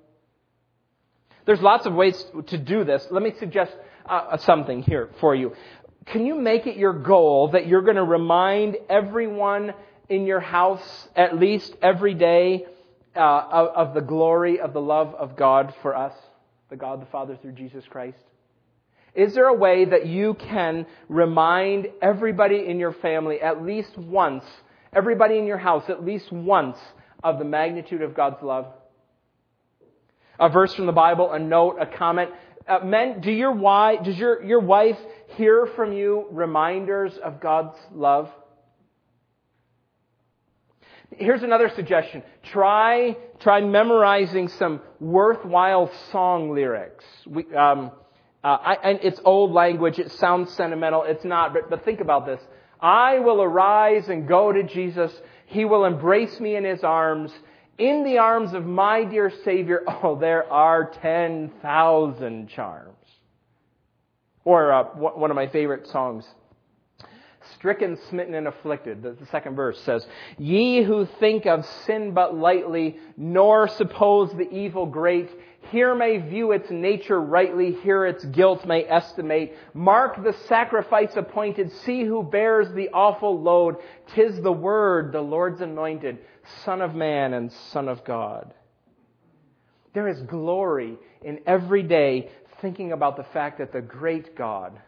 There's 1.45 1.61
lots 1.61 1.85
of 1.85 1.93
ways 1.93 2.23
to 2.47 2.57
do 2.57 2.83
this. 2.83 3.07
Let 3.11 3.21
me 3.21 3.33
suggest 3.39 3.75
uh, 4.05 4.37
something 4.37 4.81
here 4.81 5.09
for 5.19 5.35
you. 5.35 5.53
Can 6.05 6.25
you 6.25 6.35
make 6.35 6.67
it 6.67 6.77
your 6.77 6.93
goal 6.93 7.49
that 7.49 7.67
you're 7.67 7.83
going 7.83 7.97
to 7.97 8.03
remind 8.03 8.77
everyone 8.89 9.73
in 10.09 10.25
your 10.25 10.39
house 10.39 11.07
at 11.15 11.37
least 11.37 11.75
every 11.81 12.13
day 12.13 12.65
uh, 13.15 13.19
of, 13.19 13.67
of 13.89 13.93
the 13.93 14.01
glory 14.01 14.59
of 14.59 14.73
the 14.73 14.81
love 14.81 15.13
of 15.15 15.35
God 15.35 15.73
for 15.81 15.95
us, 15.95 16.13
the 16.69 16.75
God 16.75 17.01
the 17.01 17.05
Father 17.07 17.37
through 17.41 17.53
Jesus 17.53 17.85
Christ? 17.89 18.17
Is 19.13 19.33
there 19.33 19.47
a 19.47 19.53
way 19.53 19.85
that 19.85 20.07
you 20.07 20.35
can 20.35 20.85
remind 21.09 21.87
everybody 22.01 22.65
in 22.65 22.79
your 22.79 22.93
family 22.93 23.41
at 23.41 23.61
least 23.61 23.97
once, 23.97 24.45
everybody 24.93 25.37
in 25.37 25.45
your 25.45 25.57
house 25.57 25.89
at 25.89 26.03
least 26.03 26.31
once, 26.31 26.77
of 27.23 27.37
the 27.37 27.45
magnitude 27.45 28.01
of 28.01 28.15
God's 28.15 28.41
love? 28.41 28.67
A 30.39 30.49
verse 30.49 30.73
from 30.73 30.85
the 30.85 30.91
Bible, 30.91 31.31
a 31.31 31.39
note, 31.39 31.77
a 31.79 31.85
comment. 31.85 32.31
Uh, 32.67 32.79
men, 32.79 33.21
do 33.21 33.31
your 33.31 33.51
wife, 33.51 34.03
does 34.03 34.17
your, 34.17 34.43
your 34.43 34.59
wife 34.59 34.97
hear 35.37 35.67
from 35.75 35.93
you 35.93 36.27
reminders 36.31 37.17
of 37.17 37.39
God's 37.39 37.77
love? 37.93 38.29
Here's 41.17 41.43
another 41.43 41.69
suggestion. 41.75 42.23
Try, 42.43 43.17
try 43.39 43.61
memorizing 43.61 44.47
some 44.47 44.81
worthwhile 44.99 45.91
song 46.11 46.53
lyrics. 46.53 47.03
We, 47.27 47.53
um, 47.53 47.91
uh, 48.43 48.47
I, 48.47 48.73
and 48.83 48.99
it's 49.03 49.19
old 49.25 49.51
language. 49.51 49.99
It 49.99 50.11
sounds 50.13 50.53
sentimental. 50.53 51.03
It's 51.03 51.25
not. 51.25 51.53
But, 51.53 51.69
but 51.69 51.83
think 51.83 51.99
about 51.99 52.25
this. 52.25 52.41
I 52.79 53.19
will 53.19 53.41
arise 53.41 54.09
and 54.09 54.27
go 54.27 54.51
to 54.51 54.63
Jesus. 54.63 55.11
He 55.47 55.65
will 55.65 55.85
embrace 55.85 56.39
me 56.39 56.55
in 56.55 56.63
his 56.63 56.83
arms. 56.83 57.31
In 57.77 58.03
the 58.03 58.17
arms 58.17 58.53
of 58.53 58.65
my 58.65 59.03
dear 59.03 59.31
Savior, 59.43 59.83
oh, 60.03 60.17
there 60.19 60.51
are 60.51 60.91
10,000 61.01 62.49
charms. 62.49 62.90
Or 64.43 64.71
uh, 64.71 64.83
one 64.83 65.29
of 65.29 65.35
my 65.35 65.47
favorite 65.47 65.87
songs 65.87 66.25
stricken, 67.55 67.97
smitten, 68.09 68.35
and 68.35 68.47
afflicted. 68.47 69.01
The 69.01 69.17
second 69.31 69.55
verse 69.55 69.79
says, 69.81 70.05
Ye 70.37 70.83
who 70.83 71.07
think 71.19 71.45
of 71.45 71.65
sin 71.85 72.13
but 72.13 72.35
lightly, 72.35 72.97
nor 73.17 73.67
suppose 73.67 74.31
the 74.31 74.49
evil 74.49 74.85
great, 74.85 75.29
here 75.69 75.93
may 75.95 76.17
view 76.17 76.51
its 76.51 76.69
nature 76.69 77.21
rightly, 77.21 77.73
here 77.83 78.05
its 78.05 78.25
guilt 78.25 78.65
may 78.65 78.83
estimate. 78.83 79.55
Mark 79.73 80.21
the 80.23 80.33
sacrifice 80.47 81.15
appointed, 81.15 81.71
see 81.71 82.03
who 82.03 82.23
bears 82.23 82.73
the 82.73 82.89
awful 82.89 83.41
load. 83.41 83.77
Tis 84.15 84.41
the 84.41 84.51
Word, 84.51 85.11
the 85.13 85.21
Lord's 85.21 85.61
anointed, 85.61 86.19
Son 86.65 86.81
of 86.81 86.95
man 86.95 87.33
and 87.33 87.51
Son 87.71 87.87
of 87.87 88.03
God. 88.03 88.53
There 89.93 90.07
is 90.07 90.21
glory 90.21 90.97
in 91.21 91.39
every 91.45 91.83
day 91.83 92.31
thinking 92.61 92.91
about 92.91 93.17
the 93.17 93.25
fact 93.33 93.57
that 93.57 93.73
the 93.73 93.81
great 93.81 94.35
God, 94.35 94.79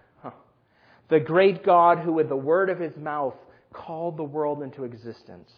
the 1.09 1.19
great 1.19 1.63
God 1.63 1.99
who 1.99 2.13
with 2.13 2.29
the 2.29 2.35
word 2.35 2.69
of 2.69 2.79
his 2.79 2.95
mouth 2.97 3.35
called 3.71 4.17
the 4.17 4.23
world 4.23 4.61
into 4.63 4.83
existence. 4.83 5.51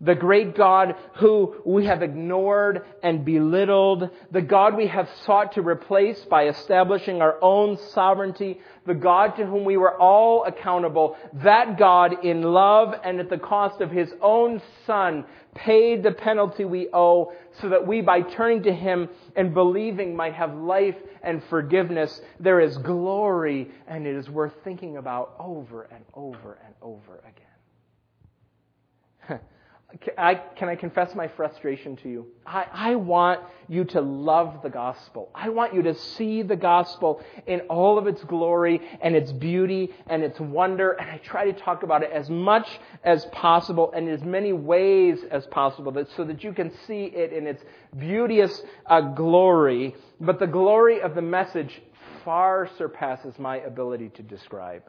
The 0.00 0.14
great 0.14 0.54
God 0.54 0.94
who 1.14 1.56
we 1.64 1.86
have 1.86 2.02
ignored 2.02 2.84
and 3.02 3.24
belittled. 3.24 4.10
The 4.30 4.42
God 4.42 4.76
we 4.76 4.88
have 4.88 5.08
sought 5.24 5.52
to 5.52 5.62
replace 5.62 6.22
by 6.26 6.48
establishing 6.48 7.22
our 7.22 7.42
own 7.42 7.78
sovereignty. 7.94 8.60
The 8.84 8.94
God 8.94 9.36
to 9.36 9.46
whom 9.46 9.64
we 9.64 9.78
were 9.78 9.98
all 9.98 10.44
accountable. 10.44 11.16
That 11.32 11.78
God 11.78 12.24
in 12.24 12.42
love 12.42 12.94
and 13.04 13.20
at 13.20 13.30
the 13.30 13.38
cost 13.38 13.80
of 13.80 13.90
his 13.90 14.12
own 14.20 14.60
son 14.86 15.24
paid 15.54 16.02
the 16.02 16.12
penalty 16.12 16.66
we 16.66 16.88
owe 16.92 17.32
so 17.62 17.70
that 17.70 17.86
we 17.86 18.02
by 18.02 18.20
turning 18.20 18.62
to 18.64 18.72
him 18.72 19.08
and 19.34 19.54
believing 19.54 20.14
might 20.14 20.34
have 20.34 20.54
life 20.54 20.96
and 21.22 21.42
forgiveness. 21.44 22.20
There 22.38 22.60
is 22.60 22.76
glory 22.78 23.70
and 23.88 24.06
it 24.06 24.14
is 24.14 24.28
worth 24.28 24.52
thinking 24.62 24.98
about 24.98 25.34
over 25.38 25.84
and 25.84 26.04
over 26.12 26.58
and 26.64 26.74
over 26.82 27.22
again. 29.28 29.40
I, 30.18 30.34
can 30.34 30.68
I 30.68 30.74
confess 30.74 31.14
my 31.14 31.28
frustration 31.28 31.96
to 31.98 32.08
you? 32.08 32.26
I, 32.44 32.66
I 32.72 32.94
want 32.96 33.40
you 33.68 33.84
to 33.84 34.00
love 34.00 34.60
the 34.62 34.68
gospel. 34.68 35.30
I 35.34 35.48
want 35.48 35.74
you 35.74 35.82
to 35.82 35.94
see 35.94 36.42
the 36.42 36.56
gospel 36.56 37.22
in 37.46 37.60
all 37.62 37.96
of 37.96 38.06
its 38.06 38.22
glory 38.24 38.80
and 39.00 39.14
its 39.14 39.30
beauty 39.32 39.90
and 40.08 40.24
its 40.24 40.40
wonder. 40.40 40.92
And 40.92 41.08
I 41.08 41.18
try 41.18 41.50
to 41.50 41.58
talk 41.58 41.84
about 41.84 42.02
it 42.02 42.10
as 42.10 42.28
much 42.28 42.68
as 43.04 43.26
possible 43.26 43.92
and 43.92 44.08
as 44.08 44.22
many 44.22 44.52
ways 44.52 45.20
as 45.30 45.46
possible 45.46 45.92
that, 45.92 46.10
so 46.16 46.24
that 46.24 46.42
you 46.42 46.52
can 46.52 46.72
see 46.86 47.04
it 47.04 47.32
in 47.32 47.46
its 47.46 47.62
beauteous 47.96 48.62
uh, 48.86 49.00
glory. 49.00 49.94
But 50.20 50.40
the 50.40 50.48
glory 50.48 51.00
of 51.00 51.14
the 51.14 51.22
message 51.22 51.80
far 52.24 52.68
surpasses 52.76 53.38
my 53.38 53.58
ability 53.58 54.10
to 54.10 54.22
describe. 54.22 54.82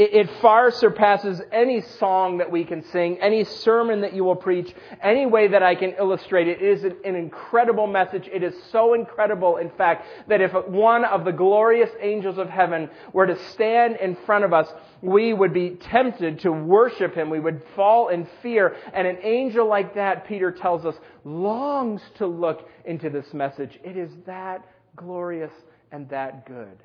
It, 0.00 0.30
far 0.40 0.70
surpasses 0.70 1.42
any 1.50 1.80
song 1.80 2.38
that 2.38 2.52
we 2.52 2.62
can 2.62 2.84
sing, 2.84 3.20
any 3.20 3.42
sermon 3.42 4.02
that 4.02 4.12
you 4.12 4.22
will 4.22 4.36
preach, 4.36 4.72
any 5.02 5.26
way 5.26 5.48
that 5.48 5.64
I 5.64 5.74
can 5.74 5.90
illustrate 5.98 6.46
it. 6.46 6.62
It 6.62 6.68
is 6.68 6.84
an 6.84 7.16
incredible 7.16 7.88
message. 7.88 8.28
It 8.32 8.44
is 8.44 8.54
so 8.70 8.94
incredible, 8.94 9.56
in 9.56 9.70
fact, 9.70 10.06
that 10.28 10.40
if 10.40 10.52
one 10.68 11.04
of 11.04 11.24
the 11.24 11.32
glorious 11.32 11.90
angels 12.00 12.38
of 12.38 12.48
heaven 12.48 12.88
were 13.12 13.26
to 13.26 13.36
stand 13.50 13.96
in 13.96 14.14
front 14.24 14.44
of 14.44 14.52
us, 14.52 14.72
we 15.02 15.32
would 15.32 15.52
be 15.52 15.70
tempted 15.70 16.38
to 16.40 16.52
worship 16.52 17.16
him. 17.16 17.28
We 17.28 17.40
would 17.40 17.60
fall 17.74 18.10
in 18.10 18.28
fear. 18.40 18.76
And 18.92 19.04
an 19.04 19.18
angel 19.24 19.66
like 19.66 19.96
that, 19.96 20.28
Peter 20.28 20.52
tells 20.52 20.86
us, 20.86 20.94
longs 21.24 22.02
to 22.18 22.26
look 22.28 22.68
into 22.84 23.10
this 23.10 23.34
message. 23.34 23.80
It 23.82 23.96
is 23.96 24.12
that 24.26 24.64
glorious 24.94 25.52
and 25.90 26.08
that 26.10 26.46
good. 26.46 26.78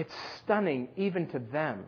It's 0.00 0.14
stunning 0.42 0.88
even 0.96 1.26
to 1.28 1.38
them. 1.38 1.84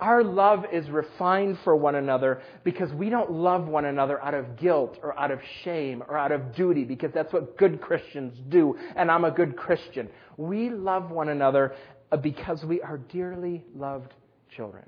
Our 0.00 0.24
love 0.24 0.64
is 0.72 0.88
refined 0.88 1.58
for 1.62 1.76
one 1.76 1.96
another 1.96 2.40
because 2.64 2.90
we 2.94 3.10
don't 3.10 3.30
love 3.30 3.68
one 3.68 3.84
another 3.84 4.18
out 4.24 4.32
of 4.32 4.56
guilt 4.56 4.98
or 5.02 5.18
out 5.18 5.30
of 5.30 5.38
shame 5.64 6.02
or 6.08 6.16
out 6.16 6.32
of 6.32 6.54
duty 6.54 6.84
because 6.84 7.12
that's 7.12 7.30
what 7.30 7.58
good 7.58 7.82
Christians 7.82 8.38
do, 8.48 8.78
and 8.96 9.10
I'm 9.10 9.26
a 9.26 9.30
good 9.30 9.54
Christian. 9.54 10.08
We 10.38 10.70
love 10.70 11.10
one 11.10 11.28
another 11.28 11.74
uh, 12.10 12.16
because 12.16 12.64
we 12.64 12.80
are 12.80 12.96
dearly 12.96 13.62
loved 13.76 14.14
children. 14.56 14.86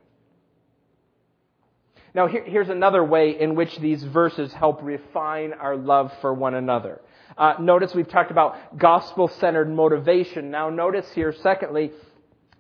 Now, 2.15 2.29
here, 2.29 2.45
here's 2.47 2.71
another 2.71 3.05
way 3.05 3.39
in 3.39 3.57
which 3.57 3.77
these 3.79 4.03
verses 4.03 4.55
help 4.55 4.81
refine 4.83 5.53
our 5.53 5.77
love 5.77 6.13
for 6.23 6.33
one 6.33 6.55
another. 6.55 7.03
Uh, 7.41 7.55
notice 7.59 7.95
we've 7.95 8.07
talked 8.07 8.31
about 8.31 8.77
gospel 8.77 9.27
centered 9.27 9.71
motivation. 9.71 10.51
Now, 10.51 10.69
notice 10.69 11.11
here, 11.13 11.33
secondly, 11.33 11.91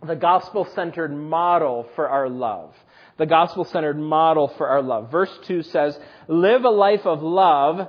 the 0.03 0.17
gospel 0.17 0.65
centered 0.75 1.15
model 1.15 1.87
for 1.95 2.09
our 2.09 2.31
love. 2.31 2.75
The 3.19 3.27
gospel 3.27 3.67
centered 3.67 3.99
model 3.99 4.49
for 4.57 4.67
our 4.69 4.81
love. 4.81 5.11
Verse 5.11 5.39
2 5.43 5.65
says, 5.65 6.01
Live 6.29 6.65
a 6.65 6.71
life 6.71 7.05
of 7.05 7.23
love 7.23 7.89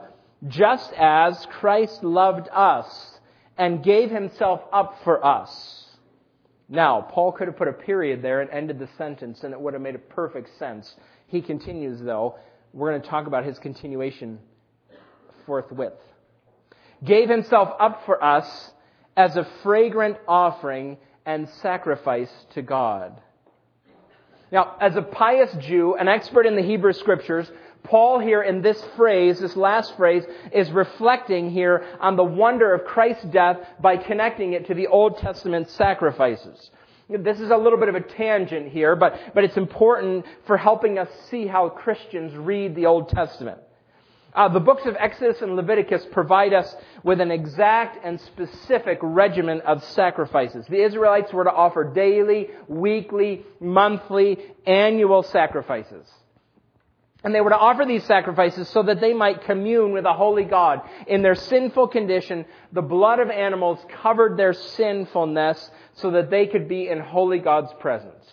just 0.50 0.92
as 0.98 1.48
Christ 1.50 2.04
loved 2.04 2.50
us 2.52 3.20
and 3.58 3.82
gave 3.82 4.12
himself 4.12 4.60
up 4.74 5.00
for 5.06 5.26
us. 5.26 5.86
Now, 6.68 7.08
Paul 7.10 7.32
could 7.32 7.48
have 7.48 7.56
put 7.56 7.70
a 7.70 7.74
period 7.74 8.22
there 8.22 8.42
and 8.42 8.50
ended 8.50 8.80
the 8.80 8.90
sentence, 8.98 9.46
and 9.46 9.54
it 9.54 9.62
would 9.62 9.74
have 9.74 9.82
made 9.82 9.96
a 9.96 10.00
perfect 10.00 10.58
sense. 10.60 10.94
He 11.28 11.42
continues, 11.42 12.02
though. 12.02 12.36
We're 12.74 12.92
going 12.92 13.02
to 13.02 13.08
talk 13.08 13.28
about 13.28 13.46
his 13.46 13.58
continuation 13.60 14.40
forthwith 15.46 15.94
gave 17.04 17.30
himself 17.30 17.74
up 17.80 18.04
for 18.06 18.24
us 18.24 18.72
as 19.18 19.36
a 19.38 19.48
fragrant 19.64 20.18
offering 20.28 20.98
and 21.26 21.50
sacrifice 21.50 22.32
to 22.54 22.62
God. 22.62 23.20
Now, 24.52 24.76
as 24.82 24.96
a 24.96 25.02
pious 25.02 25.54
Jew, 25.60 25.96
an 25.96 26.08
expert 26.08 26.46
in 26.46 26.56
the 26.56 26.62
Hebrew 26.62 26.94
scriptures, 26.94 27.50
Paul 27.84 28.20
here 28.20 28.42
in 28.42 28.62
this 28.62 28.84
phrase, 28.96 29.40
this 29.40 29.56
last 29.56 29.96
phrase, 29.96 30.24
is 30.52 30.70
reflecting 30.72 31.50
here 31.50 31.86
on 32.00 32.16
the 32.16 32.24
wonder 32.24 32.74
of 32.74 32.86
Christ's 32.86 33.24
death 33.26 33.58
by 33.80 33.98
connecting 33.98 34.54
it 34.54 34.68
to 34.68 34.74
the 34.74 34.88
Old 34.88 35.18
Testament 35.18 35.70
sacrifices. 35.70 36.70
This 37.10 37.40
is 37.40 37.50
a 37.50 37.58
little 37.58 37.80
bit 37.80 37.90
of 37.90 37.96
a 37.96 38.02
tangent 38.02 38.72
here, 38.72 38.96
but, 38.96 39.20
but 39.34 39.44
it's 39.44 39.58
important 39.58 40.26
for 40.46 40.58
helping 40.58 40.98
us 40.98 41.10
see 41.30 41.48
how 41.48 41.70
Christians 41.70 42.36
read 42.36 42.76
the 42.76 42.86
Old 42.86 43.10
Testament. 43.10 43.60
Uh, 44.34 44.48
the 44.48 44.60
books 44.60 44.86
of 44.86 44.96
Exodus 44.98 45.42
and 45.42 45.56
Leviticus 45.56 46.06
provide 46.12 46.54
us 46.54 46.74
with 47.04 47.20
an 47.20 47.32
exact 47.32 48.04
and 48.06 48.20
specific 48.22 48.98
regimen 49.02 49.60
of 49.62 49.84
sacrifices. 49.84 50.66
The 50.68 50.82
Israelites 50.84 51.34
were 51.34 51.44
to 51.44 51.52
offer 51.52 51.84
daily, 51.84 52.50
weekly, 52.68 53.46
monthly, 53.60 54.38
annual 54.66 55.24
sacrifices. 55.24 56.08
And 57.24 57.36
they 57.36 57.42
were 57.42 57.52
to 57.52 57.58
offer 57.58 57.86
these 57.86 58.06
sacrifices 58.06 58.68
so 58.70 58.84
that 58.84 59.00
they 59.00 59.14
might 59.14 59.44
commune 59.44 59.92
with 59.92 60.06
a 60.06 60.14
holy 60.14 60.46
God. 60.46 60.82
In 61.08 61.22
their 61.22 61.36
sinful 61.36 61.90
condition, 61.90 62.46
the 62.72 62.82
blood 62.82 63.20
of 63.20 63.30
animals 63.30 63.80
covered 64.02 64.38
their 64.38 64.54
sinfulness 64.54 65.70
so 65.96 66.12
that 66.12 66.32
they 66.32 66.48
could 66.48 66.68
be 66.68 66.88
in 66.88 67.00
holy 67.00 67.38
God's 67.40 67.72
presence. 67.80 68.26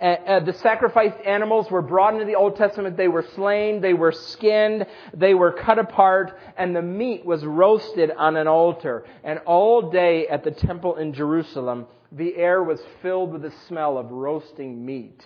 Uh, 0.00 0.04
uh, 0.04 0.40
the 0.40 0.52
sacrificed 0.52 1.16
animals 1.24 1.70
were 1.70 1.82
brought 1.82 2.14
into 2.14 2.24
the 2.24 2.36
Old 2.36 2.56
Testament. 2.56 2.96
They 2.96 3.08
were 3.08 3.24
slain, 3.34 3.80
they 3.80 3.94
were 3.94 4.12
skinned, 4.12 4.86
they 5.12 5.34
were 5.34 5.52
cut 5.52 5.78
apart, 5.78 6.38
and 6.56 6.74
the 6.74 6.82
meat 6.82 7.24
was 7.24 7.44
roasted 7.44 8.12
on 8.16 8.36
an 8.36 8.46
altar. 8.46 9.04
And 9.24 9.40
all 9.40 9.90
day 9.90 10.28
at 10.28 10.44
the 10.44 10.52
temple 10.52 10.96
in 10.96 11.12
Jerusalem, 11.12 11.86
the 12.12 12.36
air 12.36 12.62
was 12.62 12.80
filled 13.02 13.32
with 13.32 13.42
the 13.42 13.52
smell 13.66 13.98
of 13.98 14.10
roasting 14.12 14.86
meat. 14.86 15.18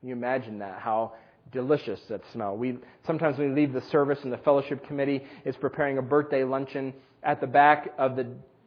Can 0.00 0.08
you 0.08 0.14
imagine 0.14 0.60
that? 0.60 0.78
How 0.78 1.14
delicious 1.50 2.00
that 2.08 2.22
smell. 2.32 2.56
We 2.56 2.78
sometimes 3.06 3.38
we 3.38 3.48
leave 3.48 3.72
the 3.72 3.82
service 3.82 4.18
and 4.22 4.32
the 4.32 4.38
fellowship 4.38 4.86
committee 4.86 5.24
is 5.44 5.54
preparing 5.56 5.98
a 5.98 6.02
birthday 6.02 6.44
luncheon 6.44 6.94
at 7.22 7.40
the 7.40 7.46
back 7.46 7.92
of 7.98 8.16
the 8.16 8.26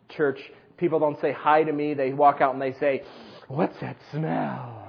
church. 0.10 0.40
People 0.78 1.00
don't 1.00 1.20
say 1.20 1.32
hi 1.32 1.64
to 1.64 1.72
me. 1.72 1.94
They 1.94 2.14
walk 2.14 2.42
out 2.42 2.54
and 2.54 2.62
they 2.62 2.74
say, 2.74 3.04
"What's 3.48 3.80
that 3.80 3.98
smell?" 4.12 4.85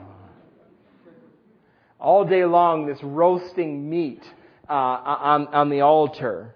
All 2.07 2.25
day 2.25 2.45
long 2.45 2.87
this 2.87 3.03
roasting 3.03 3.91
meat 3.91 4.23
uh, 4.71 4.73
on, 4.73 5.49
on 5.49 5.71
the 5.71 5.81
altar. 5.81 6.55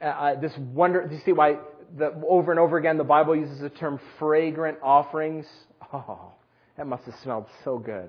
Uh, 0.00 0.04
uh, 0.06 0.40
this 0.40 0.56
wonder, 0.56 1.06
do 1.06 1.14
you 1.14 1.20
see 1.26 1.32
why 1.32 1.58
the, 1.98 2.10
over 2.26 2.52
and 2.52 2.58
over 2.58 2.78
again 2.78 2.96
the 2.96 3.04
Bible 3.04 3.36
uses 3.36 3.60
the 3.60 3.68
term 3.68 4.00
fragrant 4.18 4.78
offerings? 4.82 5.46
Oh, 5.92 6.32
that 6.78 6.86
must 6.86 7.04
have 7.04 7.16
smelled 7.22 7.44
so 7.64 7.78
good. 7.78 8.08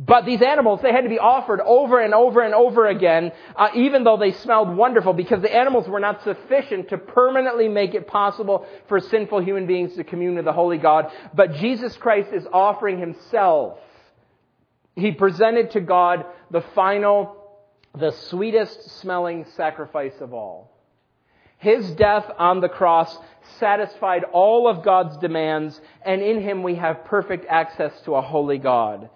But 0.00 0.24
these 0.24 0.40
animals, 0.40 0.80
they 0.82 0.90
had 0.90 1.02
to 1.02 1.10
be 1.10 1.18
offered 1.18 1.60
over 1.60 2.00
and 2.00 2.14
over 2.14 2.40
and 2.40 2.54
over 2.54 2.86
again, 2.86 3.32
uh, 3.56 3.68
even 3.74 4.04
though 4.04 4.16
they 4.16 4.32
smelled 4.32 4.74
wonderful, 4.74 5.12
because 5.12 5.42
the 5.42 5.54
animals 5.54 5.86
were 5.86 6.00
not 6.00 6.22
sufficient 6.24 6.88
to 6.88 6.98
permanently 6.98 7.68
make 7.68 7.94
it 7.94 8.06
possible 8.06 8.66
for 8.88 9.00
sinful 9.00 9.42
human 9.42 9.66
beings 9.66 9.94
to 9.96 10.04
commune 10.04 10.36
with 10.36 10.46
the 10.46 10.52
Holy 10.52 10.78
God. 10.78 11.12
But 11.34 11.54
Jesus 11.56 11.94
Christ 11.98 12.30
is 12.32 12.46
offering 12.52 12.98
Himself 12.98 13.78
he 14.98 15.12
presented 15.12 15.70
to 15.72 15.80
God 15.80 16.26
the 16.50 16.60
final, 16.74 17.36
the 17.96 18.10
sweetest 18.10 18.90
smelling 19.00 19.46
sacrifice 19.56 20.20
of 20.20 20.34
all. 20.34 20.72
His 21.58 21.90
death 21.92 22.30
on 22.38 22.60
the 22.60 22.68
cross 22.68 23.16
satisfied 23.58 24.24
all 24.32 24.68
of 24.68 24.84
God's 24.84 25.16
demands, 25.16 25.80
and 26.04 26.22
in 26.22 26.40
him 26.40 26.62
we 26.62 26.76
have 26.76 27.04
perfect 27.04 27.46
access 27.48 28.00
to 28.02 28.14
a 28.14 28.22
holy 28.22 28.58
God. 28.58 29.10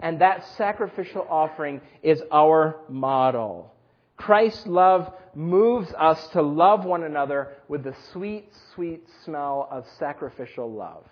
And 0.00 0.20
that 0.20 0.44
sacrificial 0.56 1.26
offering 1.28 1.80
is 2.02 2.22
our 2.32 2.76
model. 2.88 3.72
Christ's 4.16 4.66
love 4.66 5.12
moves 5.34 5.92
us 5.98 6.28
to 6.28 6.42
love 6.42 6.84
one 6.84 7.04
another 7.04 7.52
with 7.68 7.84
the 7.84 7.94
sweet, 8.12 8.52
sweet 8.74 9.06
smell 9.24 9.68
of 9.70 9.86
sacrificial 9.98 10.72
love. 10.72 11.04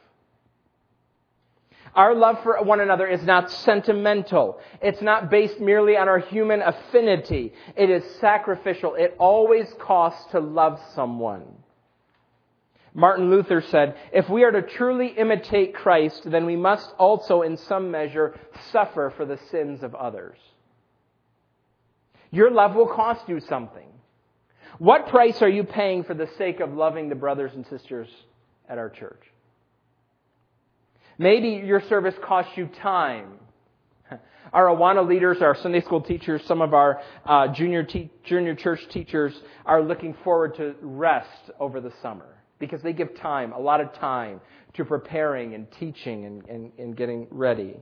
Our 1.95 2.15
love 2.15 2.43
for 2.43 2.63
one 2.63 2.81
another 2.81 3.07
is 3.07 3.23
not 3.23 3.51
sentimental. 3.51 4.59
It's 4.81 5.03
not 5.03 5.31
based 5.31 5.61
merely 5.61 5.97
on 5.97 6.09
our 6.09 6.19
human 6.19 6.63
affinity. 6.63 7.53
It 7.77 7.91
is 7.91 8.03
sacrificial. 8.19 8.95
It 8.95 9.15
always 9.19 9.67
costs 9.79 10.31
to 10.33 10.41
love 10.41 10.81
someone. 10.95 11.45
Martin 12.95 13.31
Luther 13.31 13.63
said, 13.63 13.97
if 14.13 14.29
we 14.29 14.45
are 14.45 14.51
to 14.51 14.63
truly 14.63 15.09
imitate 15.09 15.75
Christ, 15.75 16.31
then 16.31 16.47
we 16.47 16.57
must 16.57 16.91
also 16.99 17.43
in 17.43 17.57
some 17.57 17.91
measure 17.91 18.39
suffer 18.71 19.13
for 19.17 19.25
the 19.25 19.39
sins 19.51 19.83
of 19.83 19.95
others. 19.95 20.39
Your 22.31 22.51
love 22.51 22.75
will 22.75 22.89
cost 22.89 23.29
you 23.29 23.41
something. 23.41 23.89
What 24.79 25.09
price 25.09 25.43
are 25.43 25.49
you 25.49 25.65
paying 25.65 26.05
for 26.05 26.15
the 26.15 26.29
sake 26.39 26.61
of 26.61 26.73
loving 26.73 27.09
the 27.09 27.15
brothers 27.15 27.53
and 27.55 27.67
sisters 27.67 28.09
at 28.69 28.79
our 28.79 28.89
church? 28.89 29.21
Maybe 31.23 31.51
your 31.65 31.81
service 31.89 32.17
costs 32.25 32.51
you 32.57 32.69
time. 32.83 33.35
Our 34.53 34.67
Awana 34.67 35.09
leaders, 35.09 35.39
our 35.41 35.57
Sunday 35.63 35.81
school 35.81 36.01
teachers, 36.01 36.43
some 36.47 36.61
of 36.61 36.75
our 36.75 37.01
uh, 37.25 37.47
junior, 37.55 37.85
te- 37.85 38.11
junior 38.25 38.57
church 38.57 38.81
teachers 38.91 39.33
are 39.65 39.81
looking 39.81 40.15
forward 40.25 40.57
to 40.57 40.75
rest 40.83 41.51
over 41.61 41.81
the 41.81 41.93
summer 42.03 42.43
because 42.59 42.83
they 42.83 42.93
give 42.93 43.17
time, 43.19 43.53
a 43.53 43.59
lot 43.59 43.81
of 43.81 43.95
time, 43.95 44.41
to 44.75 44.85
preparing 44.85 45.55
and 45.55 45.69
teaching 45.79 46.27
and, 46.27 46.45
and, 46.49 46.73
and 46.77 46.97
getting 46.97 47.29
ready. 47.31 47.77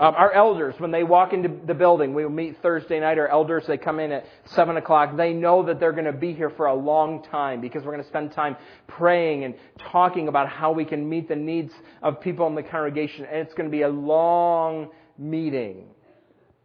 Um, 0.00 0.14
our 0.16 0.32
elders, 0.32 0.74
when 0.78 0.92
they 0.92 1.04
walk 1.04 1.34
into 1.34 1.50
the 1.66 1.74
building, 1.74 2.14
we 2.14 2.26
meet 2.26 2.56
Thursday 2.62 2.98
night. 3.00 3.18
Our 3.18 3.28
elders, 3.28 3.64
they 3.66 3.76
come 3.76 4.00
in 4.00 4.12
at 4.12 4.24
7 4.46 4.78
o'clock. 4.78 5.14
They 5.14 5.34
know 5.34 5.62
that 5.64 5.78
they're 5.78 5.92
going 5.92 6.06
to 6.06 6.12
be 6.14 6.32
here 6.32 6.48
for 6.48 6.66
a 6.66 6.74
long 6.74 7.22
time 7.24 7.60
because 7.60 7.84
we're 7.84 7.92
going 7.92 8.02
to 8.02 8.08
spend 8.08 8.32
time 8.32 8.56
praying 8.86 9.44
and 9.44 9.54
talking 9.78 10.28
about 10.28 10.48
how 10.48 10.72
we 10.72 10.86
can 10.86 11.06
meet 11.06 11.28
the 11.28 11.36
needs 11.36 11.74
of 12.02 12.18
people 12.18 12.46
in 12.46 12.54
the 12.54 12.62
congregation. 12.62 13.26
And 13.26 13.40
it's 13.40 13.52
going 13.52 13.68
to 13.68 13.70
be 13.70 13.82
a 13.82 13.90
long 13.90 14.88
meeting. 15.18 15.84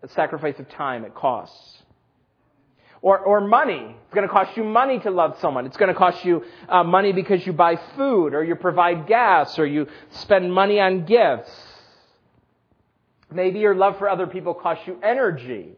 A 0.02 0.08
sacrifice 0.08 0.58
of 0.58 0.70
time, 0.70 1.04
it 1.04 1.14
costs. 1.14 1.84
Or, 3.02 3.20
or 3.20 3.42
money. 3.42 3.98
It's 4.06 4.14
going 4.14 4.26
to 4.26 4.34
cost 4.34 4.56
you 4.56 4.64
money 4.64 5.00
to 5.00 5.12
love 5.12 5.38
someone. 5.42 5.66
It's 5.66 5.76
going 5.76 5.92
to 5.92 6.00
cost 6.00 6.24
you 6.24 6.46
uh, 6.70 6.86
money 6.86 7.12
because 7.12 7.46
you 7.46 7.52
buy 7.52 7.76
food 7.98 8.34
or 8.34 8.46
you 8.46 8.56
provide 8.56 9.08
gas 9.08 9.60
or 9.60 9.66
you 9.66 9.88
spend 10.12 10.54
money 10.54 10.80
on 10.80 11.04
gifts. 11.04 11.52
Maybe 13.34 13.60
your 13.60 13.76
love 13.76 13.98
for 13.98 14.10
other 14.10 14.28
people 14.28 14.54
costs 14.54 14.86
you 14.88 15.00
energy. 15.04 15.76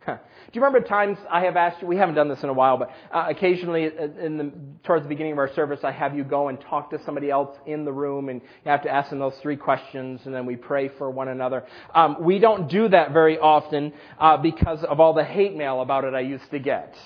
Do 0.06 0.58
you 0.58 0.62
remember 0.62 0.86
times 0.86 1.18
I 1.30 1.44
have 1.44 1.56
asked 1.56 1.82
you? 1.82 1.88
We 1.88 1.96
haven't 1.96 2.14
done 2.14 2.28
this 2.28 2.42
in 2.42 2.48
a 2.48 2.52
while, 2.54 2.78
but 2.78 2.90
uh, 3.12 3.26
occasionally, 3.28 3.86
uh, 3.86 4.08
in 4.24 4.38
the, 4.38 4.52
towards 4.82 5.04
the 5.04 5.08
beginning 5.08 5.32
of 5.32 5.38
our 5.38 5.52
service, 5.52 5.80
I 5.82 5.92
have 5.92 6.16
you 6.16 6.24
go 6.24 6.48
and 6.48 6.58
talk 6.58 6.90
to 6.90 7.04
somebody 7.04 7.30
else 7.30 7.54
in 7.66 7.84
the 7.84 7.92
room, 7.92 8.30
and 8.30 8.40
you 8.40 8.70
have 8.70 8.82
to 8.84 8.88
ask 8.88 9.10
them 9.10 9.18
those 9.18 9.36
three 9.42 9.56
questions, 9.56 10.22
and 10.24 10.34
then 10.34 10.46
we 10.46 10.56
pray 10.56 10.88
for 10.88 11.10
one 11.10 11.28
another. 11.28 11.64
Um, 11.94 12.16
we 12.20 12.38
don't 12.38 12.70
do 12.70 12.88
that 12.88 13.12
very 13.12 13.38
often 13.38 13.92
uh, 14.18 14.38
because 14.38 14.82
of 14.84 15.00
all 15.00 15.12
the 15.12 15.24
hate 15.24 15.54
mail 15.54 15.82
about 15.82 16.04
it 16.04 16.14
I 16.14 16.20
used 16.20 16.50
to 16.52 16.58
get. 16.58 16.96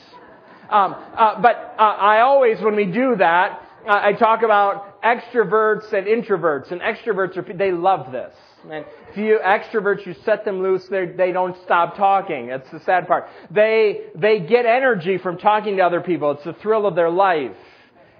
Um, 0.70 0.94
uh, 0.94 1.40
but 1.42 1.74
uh, 1.78 1.82
I 1.82 2.20
always, 2.20 2.60
when 2.60 2.76
we 2.76 2.86
do 2.86 3.16
that, 3.16 3.60
uh, 3.86 4.00
I 4.04 4.12
talk 4.12 4.42
about 4.42 5.02
extroverts 5.02 5.92
and 5.92 6.06
introverts, 6.06 6.70
and 6.70 6.80
extroverts 6.80 7.36
are 7.36 7.52
they 7.52 7.72
love 7.72 8.12
this. 8.12 8.34
And 8.70 8.84
if 9.10 9.16
you 9.16 9.40
extroverts, 9.44 10.06
you 10.06 10.14
set 10.24 10.44
them 10.44 10.62
loose, 10.62 10.86
they 10.88 11.32
don't 11.32 11.56
stop 11.64 11.96
talking. 11.96 12.48
That's 12.48 12.70
the 12.70 12.80
sad 12.80 13.06
part. 13.08 13.28
They, 13.50 14.02
they 14.14 14.40
get 14.40 14.66
energy 14.66 15.18
from 15.18 15.38
talking 15.38 15.76
to 15.78 15.82
other 15.82 16.00
people. 16.00 16.32
It's 16.32 16.44
the 16.44 16.52
thrill 16.54 16.86
of 16.86 16.94
their 16.94 17.10
life. 17.10 17.56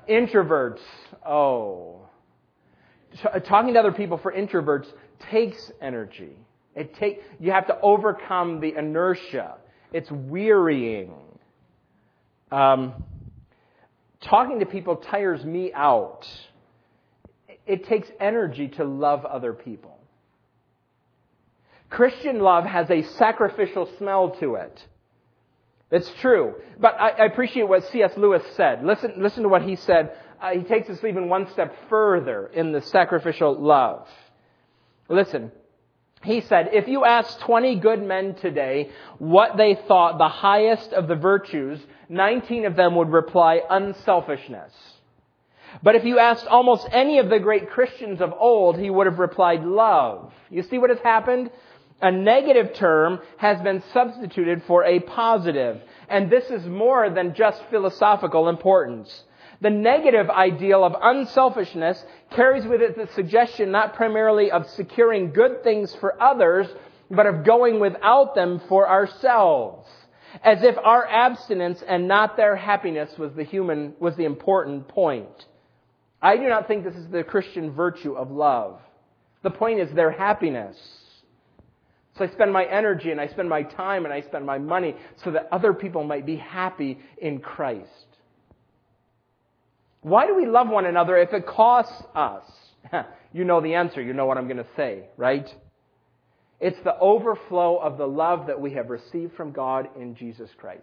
Introverts, 0.09 0.81
oh. 1.25 2.09
Talking 3.45 3.75
to 3.75 3.81
other 3.81 3.93
people 3.93 4.19
for 4.19 4.33
introverts 4.33 4.87
takes 5.31 5.71
energy. 5.81 6.33
It 6.75 6.95
take, 6.97 7.23
you 7.39 7.53
have 7.53 7.67
to 7.69 7.79
overcome 7.81 8.61
the 8.61 8.75
inertia. 8.77 9.57
It's 9.93 10.11
wearying. 10.11 11.15
Um, 12.51 13.05
talking 14.23 14.61
to 14.61 14.67
people 14.67 14.97
tires 14.97 15.45
me 15.45 15.73
out. 15.73 16.27
It 17.67 17.87
takes 17.87 18.09
energy 18.19 18.69
to 18.69 18.85
love 18.85 19.25
other 19.25 19.53
people. 19.53 20.02
Christian 21.93 22.41
love 22.41 22.65
has 22.65 22.91
a 22.91 23.03
sacrificial 23.03 23.87
smell 23.99 24.31
to 24.41 24.55
it. 24.55 24.83
It's 25.91 26.11
true. 26.21 26.55
But 26.81 26.99
I, 26.99 27.11
I 27.11 27.25
appreciate 27.27 27.69
what 27.69 27.85
C.S. 27.85 28.13
Lewis 28.17 28.43
said. 28.57 28.83
Listen, 28.83 29.13
listen 29.19 29.43
to 29.43 29.51
what 29.51 29.61
he 29.61 29.77
said. 29.77 30.17
Uh, 30.41 30.53
he 30.53 30.63
takes 30.63 30.89
us 30.89 31.05
even 31.05 31.29
one 31.29 31.51
step 31.51 31.77
further 31.91 32.47
in 32.47 32.73
the 32.73 32.81
sacrificial 32.81 33.61
love. 33.61 34.09
Listen. 35.11 35.53
He 36.25 36.41
said, 36.41 36.71
if 36.73 36.89
you 36.89 37.05
ask 37.05 37.39
20 37.41 37.77
good 37.81 38.03
men 38.03 38.37
today 38.37 38.91
what 39.19 39.57
they 39.57 39.75
thought 39.75 40.19
the 40.19 40.29
highest 40.29 40.93
of 40.93 41.09
the 41.09 41.17
virtues, 41.17 41.79
19 42.09 42.65
of 42.65 42.77
them 42.77 42.95
would 42.95 43.11
reply 43.11 43.61
unselfishness. 43.69 44.73
But 45.83 45.97
if 45.97 46.05
you 46.05 46.19
asked 46.19 46.47
almost 46.47 46.87
any 46.91 47.19
of 47.19 47.29
the 47.29 47.39
great 47.39 47.71
Christians 47.71 48.21
of 48.21 48.33
old, 48.33 48.79
he 48.79 48.89
would 48.89 49.07
have 49.07 49.19
replied 49.19 49.65
love. 49.65 50.33
You 50.51 50.63
see 50.63 50.79
what 50.79 50.91
has 50.91 50.99
happened? 51.01 51.51
A 52.03 52.11
negative 52.11 52.75
term 52.75 53.21
has 53.37 53.61
been 53.63 53.83
substituted 53.93 54.65
for 54.65 54.85
a 54.85 54.99
positive. 55.01 55.81
And 56.09 56.29
this 56.29 56.51
is 56.51 56.67
more 56.67 57.09
than 57.09 57.35
just 57.35 57.63
philosophical 57.71 58.49
importance. 58.49 59.23
The 59.61 59.71
negative 59.71 60.29
ideal 60.29 60.83
of 60.83 60.97
unselfishness 61.01 62.05
carries 62.31 62.67
with 62.67 62.83
it 62.83 62.97
the 62.97 63.07
suggestion 63.15 63.71
not 63.71 63.95
primarily 63.95 64.51
of 64.51 64.69
securing 64.71 65.33
good 65.33 65.63
things 65.63 65.95
for 65.95 66.21
others, 66.21 66.67
but 67.09 67.27
of 67.27 67.45
going 67.45 67.79
without 67.79 68.35
them 68.35 68.61
for 68.69 68.89
ourselves. 68.89 69.89
As 70.43 70.65
if 70.65 70.77
our 70.79 71.07
abstinence 71.07 71.83
and 71.87 72.09
not 72.09 72.37
their 72.37 72.57
happiness 72.57 73.17
was 73.17 73.33
the 73.35 73.45
human, 73.45 73.95
was 74.01 74.17
the 74.17 74.25
important 74.25 74.89
point. 74.89 75.47
I 76.21 76.37
do 76.37 76.49
not 76.49 76.67
think 76.67 76.83
this 76.83 76.97
is 76.97 77.09
the 77.09 77.23
Christian 77.23 77.71
virtue 77.71 78.15
of 78.15 78.33
love. 78.33 78.81
The 79.43 79.51
point 79.51 79.79
is 79.79 79.93
their 79.93 80.11
happiness. 80.11 80.77
So 82.19 82.25
I 82.25 82.29
spend 82.29 82.53
my 82.53 82.65
energy 82.65 83.11
and 83.11 83.21
I 83.21 83.27
spend 83.29 83.49
my 83.49 83.63
time 83.63 84.05
and 84.05 84.13
I 84.13 84.21
spend 84.21 84.45
my 84.45 84.59
money 84.59 84.97
so 85.25 85.31
that 85.31 85.49
other 85.51 85.73
people 85.73 86.05
might 86.05 86.27
be 86.27 86.37
happy 86.37 86.99
in 87.17 87.41
Christ. 87.41 87.89
Why 90.03 90.27
do 90.27 90.35
we 90.35 90.47
love 90.47 90.69
one 90.69 90.85
another 90.85 91.17
if 91.17 91.33
it 91.33 91.47
costs 91.47 92.03
us? 92.15 92.45
you 93.33 93.45
know 93.45 93.61
the 93.61 93.75
answer. 93.75 94.03
You 94.03 94.13
know 94.13 94.27
what 94.27 94.37
I'm 94.37 94.47
going 94.47 94.59
to 94.59 94.67
say, 94.77 95.05
right? 95.17 95.49
It's 96.61 96.79
the 96.85 96.99
overflow 96.99 97.79
of 97.79 97.99
the 97.99 98.07
love 98.07 98.49
that 98.49 98.61
we 98.61 98.75
have 98.75 98.91
received 98.91 99.35
from 99.35 99.53
God 99.53 99.89
in 99.97 100.15
Jesus 100.15 100.51
Christ. 100.59 100.83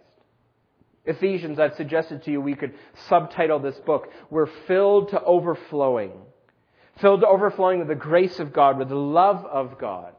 Ephesians, 1.04 1.58
I've 1.58 1.76
suggested 1.76 2.24
to 2.24 2.30
you 2.30 2.40
we 2.40 2.54
could 2.54 2.74
subtitle 3.08 3.58
this 3.58 3.78
book, 3.86 4.08
We're 4.30 4.50
Filled 4.66 5.10
to 5.10 5.22
Overflowing. 5.22 6.12
Filled 7.00 7.22
to 7.22 7.26
overflowing 7.26 7.78
with 7.78 7.88
the 7.88 7.94
grace 7.94 8.38
of 8.40 8.52
God, 8.52 8.78
with 8.78 8.90
the 8.90 8.94
love 8.94 9.46
of 9.46 9.78
God. 9.78 10.12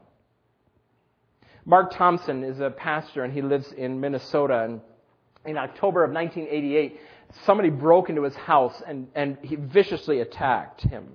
Mark 1.66 1.94
Thompson 1.94 2.44
is 2.44 2.60
a 2.60 2.70
pastor 2.70 3.24
and 3.24 3.34
he 3.34 3.42
lives 3.42 3.72
in 3.72 4.00
Minnesota. 4.00 4.64
And 4.64 4.82
in 5.46 5.58
October 5.58 6.04
of 6.04 6.12
1988, 6.12 7.00
somebody 7.46 7.70
broke 7.70 8.10
into 8.10 8.24
his 8.24 8.36
house 8.36 8.82
and, 8.86 9.08
and 9.16 9.38
he 9.42 9.56
viciously 9.56 10.22
attacked 10.22 10.82
him. 10.82 11.08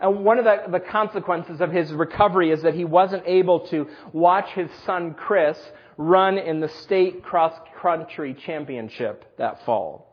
And 0.00 0.24
one 0.24 0.38
of 0.38 0.44
the, 0.44 0.62
the 0.70 0.80
consequences 0.80 1.60
of 1.60 1.70
his 1.70 1.92
recovery 1.92 2.50
is 2.50 2.62
that 2.62 2.74
he 2.74 2.84
wasn't 2.84 3.22
able 3.26 3.60
to 3.68 3.88
watch 4.12 4.50
his 4.50 4.70
son 4.84 5.14
Chris 5.14 5.58
run 5.96 6.36
in 6.38 6.60
the 6.60 6.68
state 6.68 7.22
cross 7.22 7.54
country 7.80 8.34
championship 8.34 9.24
that 9.38 9.64
fall. 9.64 10.10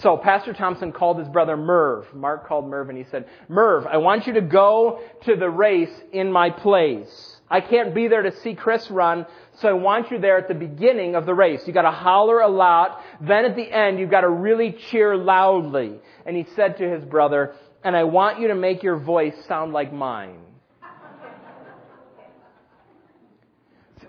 So 0.00 0.16
Pastor 0.16 0.52
Thompson 0.52 0.92
called 0.92 1.18
his 1.18 1.28
brother 1.28 1.56
Merv. 1.56 2.14
Mark 2.14 2.46
called 2.46 2.68
Merv 2.68 2.88
and 2.88 2.98
he 2.98 3.04
said, 3.10 3.26
Merv, 3.48 3.86
I 3.86 3.96
want 3.96 4.26
you 4.26 4.34
to 4.34 4.40
go 4.40 5.00
to 5.24 5.36
the 5.36 5.50
race 5.50 5.92
in 6.12 6.30
my 6.30 6.50
place. 6.50 7.37
I 7.50 7.60
can't 7.60 7.94
be 7.94 8.08
there 8.08 8.22
to 8.22 8.36
see 8.40 8.54
Chris 8.54 8.90
run, 8.90 9.26
so 9.58 9.68
I 9.68 9.72
want 9.72 10.10
you 10.10 10.18
there 10.18 10.36
at 10.36 10.48
the 10.48 10.54
beginning 10.54 11.14
of 11.14 11.24
the 11.24 11.34
race. 11.34 11.62
You 11.66 11.72
gotta 11.72 11.90
holler 11.90 12.40
a 12.40 12.48
lot, 12.48 13.00
then 13.20 13.44
at 13.44 13.56
the 13.56 13.70
end 13.70 13.98
you've 13.98 14.10
gotta 14.10 14.28
really 14.28 14.76
cheer 14.90 15.16
loudly. 15.16 15.98
And 16.26 16.36
he 16.36 16.46
said 16.54 16.76
to 16.78 16.88
his 16.88 17.04
brother, 17.04 17.54
and 17.82 17.96
I 17.96 18.04
want 18.04 18.40
you 18.40 18.48
to 18.48 18.54
make 18.54 18.82
your 18.82 18.98
voice 18.98 19.34
sound 19.46 19.72
like 19.72 19.92
mine. 19.92 20.40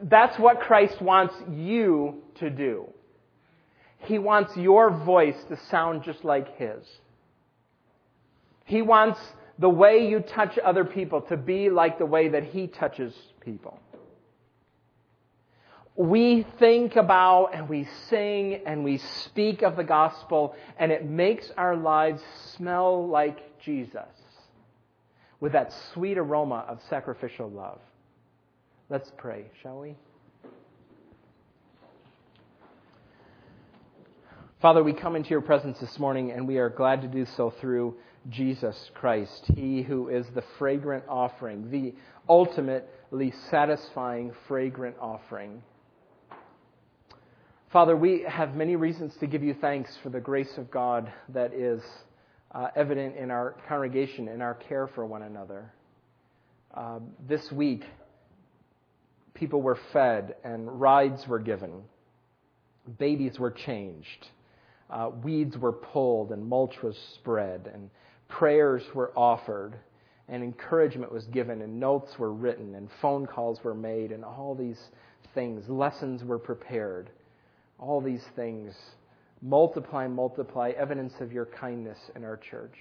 That's 0.02 0.38
what 0.40 0.62
Christ 0.62 1.02
wants 1.02 1.36
you 1.50 2.22
to 2.40 2.50
do. 2.50 2.88
He 4.00 4.18
wants 4.18 4.56
your 4.56 4.92
voice 4.92 5.36
to 5.50 5.58
sound 5.70 6.04
just 6.04 6.24
like 6.24 6.58
His. 6.58 6.86
He 8.66 8.82
wants 8.82 9.20
the 9.60 9.70
way 9.70 10.08
you 10.10 10.22
touch 10.22 10.58
other 10.58 10.86
people 10.86 11.22
to 11.22 11.38
be 11.38 11.70
like 11.70 12.00
the 12.00 12.06
way 12.06 12.30
that 12.30 12.46
He 12.46 12.68
touches 12.68 13.14
people. 13.42 13.80
We 15.98 16.46
think 16.60 16.96
about 16.96 17.48
and 17.54 17.68
we 17.68 17.86
sing 18.08 18.62
and 18.66 18.86
we 18.86 19.00
speak 19.26 19.62
of 19.62 19.76
the 19.76 19.84
gospel, 19.84 20.56
and 20.78 20.94
it 20.94 21.06
makes 21.06 21.52
our 21.58 21.76
lives 21.76 22.24
smell 22.56 23.06
like 23.06 23.60
Jesus 23.60 24.08
with 25.42 25.52
that 25.52 25.74
sweet 25.94 26.18
aroma 26.18 26.66
of 26.70 26.82
sacrificial 26.90 27.50
love. 27.50 27.80
Let's 28.90 29.12
pray, 29.18 29.46
shall 29.62 29.80
we? 29.80 29.96
Father, 34.62 34.84
we 34.84 34.92
come 34.92 35.16
into 35.16 35.30
your 35.30 35.42
presence 35.42 35.80
this 35.80 35.98
morning 36.00 36.32
and 36.32 36.46
we 36.46 36.58
are 36.58 36.70
glad 36.70 37.02
to 37.02 37.08
do 37.08 37.26
so 37.26 37.50
through 37.50 37.96
Jesus 38.30 38.92
Christ, 38.94 39.46
He 39.56 39.82
who 39.82 40.10
is 40.10 40.26
the 40.34 40.44
fragrant 40.58 41.04
offering, 41.08 41.70
the 41.72 41.94
ultimately 42.28 43.34
satisfying 43.50 44.34
fragrant 44.48 44.96
offering. 45.00 45.64
Father, 47.72 47.96
we 47.96 48.26
have 48.28 48.56
many 48.56 48.76
reasons 48.76 49.16
to 49.18 49.28
give 49.28 49.44
you 49.44 49.54
thanks 49.54 49.96
for 50.02 50.10
the 50.10 50.20
grace 50.20 50.58
of 50.58 50.72
God 50.72 51.12
that 51.30 51.54
is 51.54 51.82
uh, 52.52 52.70
evident 52.76 53.16
in 53.16 53.30
our 53.30 53.56
congregation, 53.68 54.28
in 54.28 54.42
our 54.42 54.56
care 54.56 54.88
for 54.88 55.06
one 55.06 55.22
another. 55.22 55.72
Uh, 56.74 57.00
this 57.28 57.52
week, 57.52 57.84
people 59.34 59.62
were 59.62 59.78
fed 59.94 60.36
and 60.44 60.80
rides 60.80 61.28
were 61.28 61.40
given, 61.40 61.84
babies 62.98 63.38
were 63.38 63.52
changed 63.52 64.28
uh, 64.90 65.12
weeds 65.24 65.58
were 65.58 65.72
pulled 65.72 66.32
and 66.32 66.46
mulch 66.46 66.82
was 66.82 66.98
spread 67.16 67.70
and 67.74 67.90
prayers 68.30 68.84
were 68.94 69.12
offered 69.16 69.74
and 70.28 70.44
encouragement 70.44 71.12
was 71.12 71.26
given 71.26 71.62
and 71.62 71.80
notes 71.80 72.18
were 72.18 72.32
written 72.32 72.76
and 72.76 72.88
phone 73.02 73.26
calls 73.26 73.60
were 73.64 73.76
made 73.76 74.12
and 74.12 74.24
all 74.24 74.56
these 74.56 74.80
things 75.34 75.68
lessons 75.68 76.24
were 76.24 76.40
prepared 76.40 77.10
all 77.78 78.00
these 78.00 78.24
things 78.36 78.74
multiply 79.42 80.08
multiply 80.08 80.72
evidence 80.78 81.14
of 81.20 81.32
your 81.32 81.46
kindness 81.46 81.98
in 82.16 82.24
our 82.24 82.38
church 82.38 82.76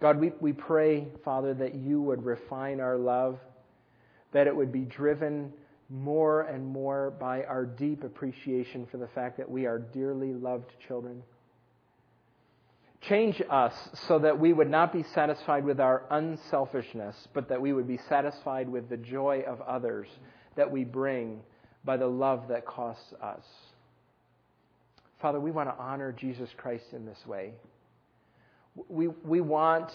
god 0.00 0.18
we, 0.18 0.32
we 0.40 0.52
pray 0.52 1.06
father 1.24 1.54
that 1.54 1.74
you 1.74 2.00
would 2.00 2.24
refine 2.24 2.80
our 2.80 2.96
love 2.96 3.38
that 4.32 4.46
it 4.46 4.54
would 4.54 4.72
be 4.72 4.80
driven 4.80 5.52
more 5.90 6.42
and 6.42 6.66
more 6.66 7.12
by 7.12 7.44
our 7.44 7.64
deep 7.64 8.04
appreciation 8.04 8.86
for 8.90 8.96
the 8.98 9.06
fact 9.08 9.36
that 9.38 9.50
we 9.50 9.66
are 9.66 9.78
dearly 9.78 10.32
loved 10.32 10.70
children. 10.86 11.22
Change 13.08 13.42
us 13.50 13.74
so 14.06 14.18
that 14.20 14.38
we 14.38 14.52
would 14.52 14.70
not 14.70 14.92
be 14.92 15.02
satisfied 15.14 15.64
with 15.64 15.80
our 15.80 16.04
unselfishness, 16.10 17.28
but 17.34 17.48
that 17.48 17.60
we 17.60 17.72
would 17.72 17.86
be 17.86 17.98
satisfied 18.08 18.68
with 18.68 18.88
the 18.88 18.96
joy 18.96 19.42
of 19.46 19.60
others 19.62 20.08
that 20.56 20.70
we 20.70 20.84
bring 20.84 21.40
by 21.84 21.96
the 21.96 22.06
love 22.06 22.48
that 22.48 22.64
costs 22.64 23.12
us. 23.22 23.44
Father, 25.20 25.40
we 25.40 25.50
want 25.50 25.68
to 25.68 25.82
honor 25.82 26.12
Jesus 26.12 26.48
Christ 26.56 26.84
in 26.92 27.04
this 27.04 27.18
way. 27.26 27.52
We, 28.88 29.08
we 29.08 29.40
want 29.40 29.90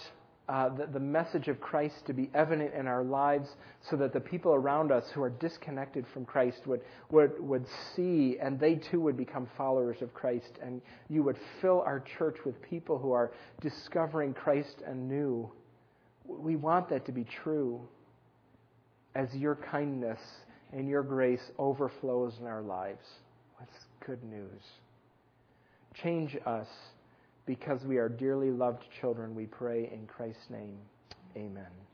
uh, 0.49 0.69
the, 0.69 0.87
the 0.87 0.99
message 0.99 1.47
of 1.47 1.61
Christ 1.61 2.07
to 2.07 2.13
be 2.13 2.27
evident 2.33 2.73
in 2.73 2.87
our 2.87 3.03
lives 3.03 3.47
so 3.87 3.95
that 3.97 4.13
the 4.13 4.19
people 4.19 4.51
around 4.51 4.91
us 4.91 5.03
who 5.13 5.21
are 5.21 5.29
disconnected 5.29 6.05
from 6.11 6.25
Christ 6.25 6.65
would, 6.65 6.81
would, 7.11 7.39
would 7.39 7.65
see 7.95 8.37
and 8.41 8.59
they 8.59 8.75
too 8.75 8.99
would 8.99 9.15
become 9.15 9.47
followers 9.55 10.01
of 10.01 10.11
Christ. 10.15 10.57
And 10.59 10.81
you 11.07 11.21
would 11.21 11.37
fill 11.61 11.81
our 11.81 12.03
church 12.17 12.37
with 12.45 12.59
people 12.63 12.97
who 12.97 13.11
are 13.11 13.31
discovering 13.61 14.33
Christ 14.33 14.81
anew. 14.87 15.51
We 16.25 16.55
want 16.55 16.89
that 16.89 17.05
to 17.05 17.11
be 17.11 17.25
true 17.25 17.87
as 19.13 19.33
your 19.35 19.55
kindness 19.55 20.19
and 20.73 20.89
your 20.89 21.03
grace 21.03 21.51
overflows 21.59 22.33
in 22.41 22.47
our 22.47 22.63
lives. 22.63 23.05
That's 23.59 23.85
good 24.03 24.23
news. 24.23 24.63
Change 25.93 26.37
us 26.47 26.67
because 27.49 27.83
we 27.83 27.97
are 27.97 28.07
dearly 28.07 28.51
loved 28.51 28.83
children, 29.01 29.33
we 29.33 29.47
pray 29.47 29.89
in 29.91 30.05
Christ's 30.05 30.51
name. 30.51 30.77
Amen. 31.35 31.88